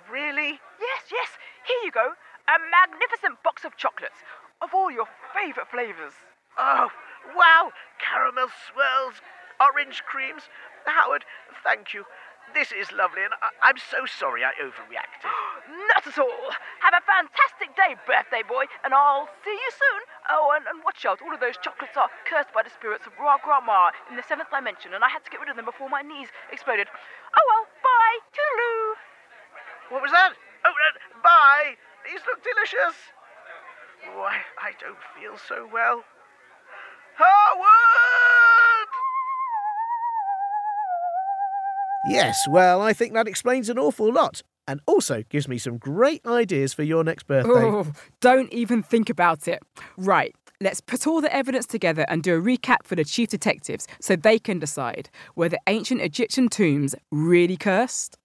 Really? 0.10 0.60
Yes, 0.80 1.04
yes, 1.12 1.30
here 1.66 1.82
you 1.84 1.92
go. 1.92 2.14
A 2.50 2.58
magnificent 2.60 3.42
box 3.44 3.64
of 3.64 3.78
chocolates 3.78 4.20
of 4.62 4.74
all 4.74 4.92
your 4.92 5.08
favourite 5.34 5.70
flavours. 5.70 6.14
Oh, 6.58 6.90
wow! 7.36 7.72
Caramel 7.98 8.50
swirls, 8.70 9.22
orange 9.60 10.04
creams. 10.04 10.44
Howard, 10.86 11.26
thank 11.64 11.94
you. 11.94 12.06
This 12.54 12.72
is 12.72 12.92
lovely, 12.92 13.24
and 13.24 13.34
I- 13.42 13.70
I'm 13.70 13.78
so 13.78 14.06
sorry 14.06 14.44
I 14.44 14.52
overreacted. 14.60 15.24
Not 15.96 16.06
at 16.06 16.20
all. 16.20 16.52
Have 16.82 16.94
a 16.94 17.02
fantastic 17.02 17.76
day, 17.76 17.96
birthday 18.06 18.44
boy, 18.44 18.66
and 18.84 18.94
I'll 18.94 19.30
see 19.44 19.56
you 19.56 19.72
soon. 19.72 20.02
Oh, 20.30 20.52
and, 20.56 20.68
and 20.68 20.84
watch 20.84 21.06
out, 21.06 21.22
all 21.22 21.34
of 21.34 21.40
those 21.40 21.58
chocolates 21.58 21.96
are 21.96 22.10
cursed 22.28 22.54
by 22.54 22.64
the 22.64 22.70
spirits 22.70 23.08
of 23.08 23.14
Ra 23.18 23.38
Grandma 23.42 23.92
in 24.10 24.18
the 24.18 24.24
seventh 24.24 24.52
dimension, 24.52 24.94
and 24.94 25.04
I 25.04 25.10
had 25.10 25.24
to 25.24 25.32
get 25.32 25.40
rid 25.40 25.50
of 25.50 25.56
them 25.56 25.66
before 25.66 25.90
my 25.90 26.02
knees 26.02 26.28
exploded. 26.52 26.88
Oh 26.92 27.46
well, 27.48 27.66
bye, 27.82 28.18
toodaloo. 28.36 28.96
What 29.96 30.02
was 30.02 30.12
that? 30.12 30.34
Oh, 30.66 30.70
uh, 30.72 31.22
bye! 31.24 31.76
These 32.06 32.22
look 32.28 32.44
delicious. 32.44 32.96
Oh, 34.12 34.22
I, 34.22 34.42
I 34.60 34.72
don't 34.80 35.00
feel 35.16 35.38
so 35.38 35.70
well. 35.72 36.04
Howard! 37.16 37.71
Yes, 42.06 42.48
well, 42.48 42.82
I 42.82 42.94
think 42.94 43.14
that 43.14 43.28
explains 43.28 43.70
an 43.70 43.78
awful 43.78 44.12
lot. 44.12 44.42
And 44.68 44.80
also 44.86 45.24
gives 45.30 45.48
me 45.48 45.58
some 45.58 45.78
great 45.78 46.26
ideas 46.26 46.74
for 46.74 46.84
your 46.84 47.04
next 47.04 47.28
birthday. 47.28 47.52
Oh, 47.52 47.92
don't 48.22 48.52
even 48.54 48.84
think 48.84 49.10
about 49.10 49.48
it. 49.48 49.62
Right, 49.98 50.36
let's 50.62 50.80
put 50.82 51.08
all 51.08 51.20
the 51.20 51.34
evidence 51.36 51.66
together 51.66 52.06
and 52.08 52.24
do 52.24 52.38
a 52.38 52.42
recap 52.42 52.84
for 52.86 52.96
the 52.96 53.04
chief 53.04 53.30
detectives 53.30 53.88
so 54.00 54.16
they 54.16 54.40
can 54.40 54.60
decide 54.60 55.10
were 55.36 55.50
the 55.50 55.60
ancient 55.68 56.02
Egyptian 56.02 56.48
tombs 56.48 56.96
really 57.12 57.58
cursed? 57.58 58.18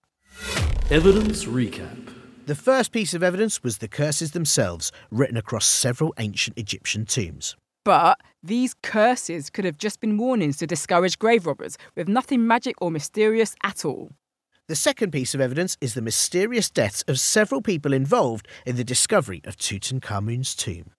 Evidence 0.91 1.47
recap. 1.47 2.12
The 2.47 2.55
first 2.55 2.93
piece 2.93 3.12
of 3.12 3.25
evidence 3.25 3.65
was 3.65 3.79
the 3.79 3.89
curses 3.89 4.31
themselves, 4.31 4.93
written 5.11 5.37
across 5.37 5.67
several 5.67 6.15
ancient 6.19 6.57
Egyptian 6.57 7.05
tombs. 7.05 7.57
But 7.87 8.18
these 8.42 8.75
curses 8.83 9.49
could 9.49 9.64
have 9.64 9.79
just 9.79 10.01
been 10.01 10.18
warnings 10.18 10.57
to 10.57 10.66
discourage 10.66 11.20
grave 11.20 11.46
robbers 11.46 11.79
with 11.94 12.09
nothing 12.09 12.44
magic 12.44 12.75
or 12.83 12.90
mysterious 12.90 13.55
at 13.62 13.85
all. 13.85 14.11
The 14.66 14.75
second 14.75 15.12
piece 15.12 15.37
of 15.37 15.40
evidence 15.40 15.77
is 15.81 15.94
the 15.94 16.03
mysterious 16.03 16.68
deaths 16.68 17.05
of 17.07 17.20
several 17.20 17.62
people 17.62 17.92
involved 17.92 18.49
in 18.66 18.75
the 18.75 18.83
discovery 18.83 19.40
of 19.44 19.57
Tutankhamun's 19.57 20.57
tomb. 20.57 20.90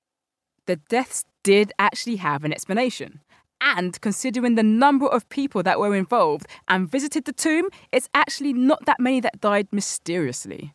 The 0.66 0.78
deaths 0.78 1.26
did 1.44 1.74
actually 1.78 2.16
have 2.18 2.46
an 2.46 2.54
explanation. 2.54 3.20
And 3.60 4.00
considering 4.00 4.56
the 4.56 4.64
number 4.64 5.08
of 5.08 5.28
people 5.28 5.64
that 5.64 5.82
were 5.82 5.94
involved 5.94 6.46
and 6.70 6.90
visited 6.90 7.26
the 7.26 7.34
tomb, 7.34 7.68
it's 7.92 8.08
actually 8.14 8.54
not 8.54 8.86
that 8.86 9.02
many 9.02 9.20
that 9.20 9.42
died 9.42 9.68
mysteriously. 9.74 10.74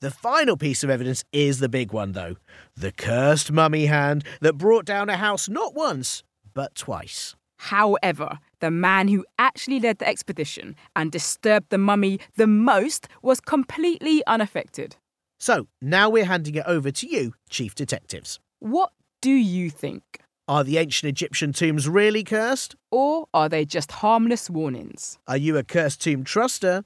The 0.00 0.10
final 0.10 0.56
piece 0.56 0.82
of 0.82 0.88
evidence 0.88 1.24
is 1.30 1.58
the 1.58 1.68
big 1.68 1.92
one, 1.92 2.12
though 2.12 2.36
the 2.74 2.90
cursed 2.90 3.52
mummy 3.52 3.84
hand 3.84 4.24
that 4.40 4.54
brought 4.54 4.86
down 4.86 5.10
a 5.10 5.16
house 5.18 5.46
not 5.46 5.74
once, 5.74 6.22
but 6.54 6.74
twice. 6.74 7.36
However, 7.58 8.38
the 8.60 8.70
man 8.70 9.08
who 9.08 9.26
actually 9.38 9.78
led 9.78 9.98
the 9.98 10.08
expedition 10.08 10.74
and 10.96 11.12
disturbed 11.12 11.66
the 11.68 11.76
mummy 11.76 12.18
the 12.36 12.46
most 12.46 13.08
was 13.20 13.40
completely 13.40 14.22
unaffected. 14.26 14.96
So 15.38 15.66
now 15.82 16.08
we're 16.08 16.24
handing 16.24 16.54
it 16.54 16.64
over 16.66 16.90
to 16.90 17.06
you, 17.06 17.34
Chief 17.50 17.74
Detectives. 17.74 18.40
What 18.58 18.92
do 19.20 19.30
you 19.30 19.68
think? 19.68 20.02
Are 20.48 20.64
the 20.64 20.78
ancient 20.78 21.10
Egyptian 21.10 21.52
tombs 21.52 21.86
really 21.86 22.24
cursed? 22.24 22.74
Or 22.90 23.26
are 23.34 23.50
they 23.50 23.66
just 23.66 23.92
harmless 23.92 24.48
warnings? 24.48 25.18
Are 25.28 25.36
you 25.36 25.58
a 25.58 25.62
cursed 25.62 26.00
tomb 26.00 26.24
truster? 26.24 26.84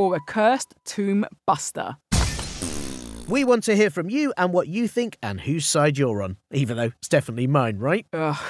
Or 0.00 0.14
a 0.14 0.20
cursed 0.20 0.74
tomb 0.86 1.26
buster? 1.44 1.98
We 3.28 3.44
want 3.44 3.64
to 3.64 3.76
hear 3.76 3.90
from 3.90 4.08
you 4.08 4.32
and 4.38 4.50
what 4.50 4.66
you 4.66 4.88
think 4.88 5.18
and 5.22 5.42
whose 5.42 5.66
side 5.66 5.98
you're 5.98 6.22
on, 6.22 6.38
even 6.50 6.78
though 6.78 6.92
it's 6.98 7.08
definitely 7.10 7.46
mine, 7.46 7.76
right? 7.76 8.06
Ugh. 8.14 8.42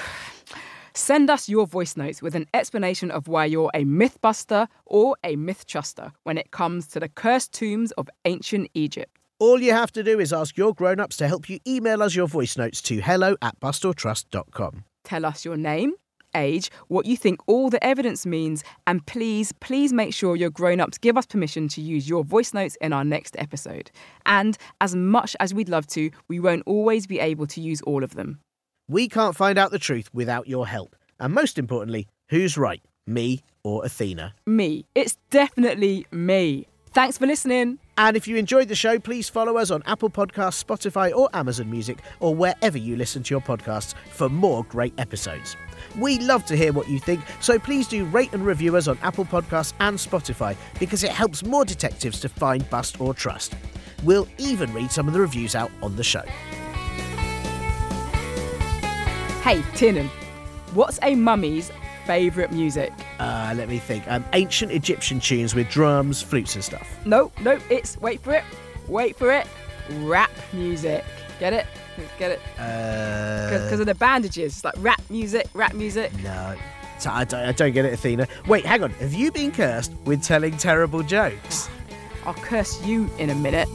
Send 0.93 1.29
us 1.29 1.49
your 1.49 1.67
voice 1.67 1.97
notes 1.97 2.21
with 2.21 2.35
an 2.35 2.45
explanation 2.53 3.11
of 3.11 3.27
why 3.27 3.43
you're 3.43 3.69
a 3.73 3.83
mythbuster 3.83 4.69
or 4.85 5.17
a 5.25 5.35
myth 5.35 5.67
truster 5.67 6.13
when 6.23 6.37
it 6.37 6.51
comes 6.51 6.87
to 6.87 7.01
the 7.01 7.09
cursed 7.09 7.51
tombs 7.51 7.91
of 7.97 8.09
ancient 8.23 8.69
Egypt. 8.73 9.11
All 9.37 9.61
you 9.61 9.73
have 9.73 9.91
to 9.91 10.03
do 10.03 10.21
is 10.21 10.31
ask 10.31 10.55
your 10.55 10.73
grown 10.73 11.01
ups 11.01 11.17
to 11.17 11.27
help 11.27 11.49
you 11.49 11.59
email 11.67 12.01
us 12.01 12.15
your 12.15 12.27
voice 12.27 12.55
notes 12.55 12.81
to 12.83 13.01
hello 13.01 13.35
at 13.41 13.59
bustortrust.com. 13.59 14.85
Tell 15.03 15.25
us 15.25 15.43
your 15.43 15.57
name, 15.57 15.95
age, 16.35 16.71
what 16.87 17.05
you 17.05 17.17
think 17.17 17.39
all 17.47 17.69
the 17.69 17.83
evidence 17.83 18.25
means, 18.25 18.63
and 18.87 19.05
please, 19.05 19.51
please 19.53 19.93
make 19.93 20.13
sure 20.13 20.35
your 20.35 20.49
grown 20.49 20.79
ups 20.79 20.97
give 20.97 21.17
us 21.17 21.25
permission 21.25 21.67
to 21.69 21.81
use 21.81 22.07
your 22.07 22.23
voice 22.23 22.53
notes 22.53 22.77
in 22.81 22.93
our 22.93 23.03
next 23.03 23.35
episode. 23.39 23.91
And 24.25 24.57
as 24.79 24.95
much 24.95 25.35
as 25.39 25.53
we'd 25.53 25.69
love 25.69 25.87
to, 25.87 26.11
we 26.27 26.39
won't 26.39 26.63
always 26.65 27.07
be 27.07 27.19
able 27.19 27.47
to 27.47 27.61
use 27.61 27.81
all 27.81 28.03
of 28.03 28.15
them. 28.15 28.39
We 28.87 29.07
can't 29.07 29.35
find 29.35 29.57
out 29.57 29.71
the 29.71 29.79
truth 29.79 30.09
without 30.13 30.47
your 30.47 30.67
help. 30.67 30.95
And 31.19 31.33
most 31.33 31.57
importantly, 31.57 32.07
who's 32.29 32.57
right, 32.57 32.81
me 33.05 33.43
or 33.63 33.85
Athena? 33.85 34.33
Me. 34.45 34.85
It's 34.95 35.17
definitely 35.29 36.05
me. 36.11 36.67
Thanks 36.93 37.17
for 37.17 37.25
listening. 37.25 37.79
And 37.97 38.17
if 38.17 38.27
you 38.27 38.35
enjoyed 38.35 38.67
the 38.67 38.75
show, 38.75 38.99
please 38.99 39.29
follow 39.29 39.55
us 39.55 39.71
on 39.71 39.81
Apple 39.85 40.09
Podcasts, 40.09 40.61
Spotify, 40.61 41.15
or 41.15 41.29
Amazon 41.33 41.71
Music, 41.71 41.99
or 42.19 42.35
wherever 42.35 42.77
you 42.77 42.97
listen 42.97 43.23
to 43.23 43.33
your 43.33 43.39
podcasts 43.39 43.93
for 44.09 44.27
more 44.27 44.65
great 44.65 44.93
episodes. 44.97 45.55
We 45.97 46.19
love 46.19 46.45
to 46.47 46.57
hear 46.57 46.73
what 46.73 46.89
you 46.89 46.99
think, 46.99 47.23
so 47.39 47.57
please 47.57 47.87
do 47.87 48.03
rate 48.05 48.33
and 48.33 48.45
review 48.45 48.75
us 48.75 48.89
on 48.89 48.97
Apple 49.03 49.23
Podcasts 49.23 49.71
and 49.79 49.97
Spotify 49.97 50.57
because 50.79 51.05
it 51.05 51.11
helps 51.11 51.45
more 51.45 51.63
detectives 51.63 52.19
to 52.21 52.29
find, 52.29 52.69
bust, 52.69 52.99
or 52.99 53.13
trust. 53.13 53.55
We'll 54.03 54.27
even 54.37 54.73
read 54.73 54.91
some 54.91 55.07
of 55.07 55.13
the 55.13 55.21
reviews 55.21 55.55
out 55.55 55.71
on 55.81 55.95
the 55.95 56.03
show. 56.03 56.23
Hey, 59.43 59.63
Tiernan, 59.75 60.09
what's 60.73 60.99
a 61.03 61.15
mummy's 61.15 61.71
favourite 62.05 62.51
music? 62.51 62.91
Uh, 63.21 63.53
let 63.55 63.69
me 63.69 63.77
think. 63.77 64.03
Um, 64.07 64.25
ancient 64.33 64.71
Egyptian 64.71 65.19
tunes 65.19 65.53
with 65.53 65.69
drums, 65.69 66.21
flutes, 66.21 66.55
and 66.55 66.63
stuff. 66.63 66.87
No, 67.05 67.31
no, 67.41 67.59
it's 67.69 67.99
wait 68.01 68.19
for 68.21 68.33
it, 68.33 68.43
wait 68.87 69.15
for 69.15 69.31
it. 69.31 69.45
rap 70.01 70.31
music. 70.53 71.03
Get 71.39 71.53
it? 71.53 71.65
Get 72.17 72.31
it? 72.31 72.39
Uh, 72.59 73.49
Because 73.63 73.79
of 73.79 73.85
the 73.85 73.95
bandages. 73.95 74.53
It's 74.53 74.63
like 74.63 74.75
rap 74.79 75.01
music, 75.09 75.47
rap 75.53 75.73
music. 75.73 76.11
no. 76.23 76.55
I 77.03 77.23
don't, 77.23 77.39
I 77.47 77.51
don't 77.51 77.71
get 77.73 77.85
it, 77.85 77.93
Athena. 77.93 78.27
Wait, 78.47 78.63
hang 78.63 78.83
on. 78.83 78.91
Have 78.91 79.11
you 79.13 79.31
been 79.31 79.51
cursed 79.51 79.91
with 80.05 80.21
telling 80.21 80.55
terrible 80.55 81.01
jokes? 81.01 81.67
I'll 82.25 82.35
curse 82.35 82.79
you 82.85 83.09
in 83.17 83.31
a 83.31 83.35
minute. 83.35 83.67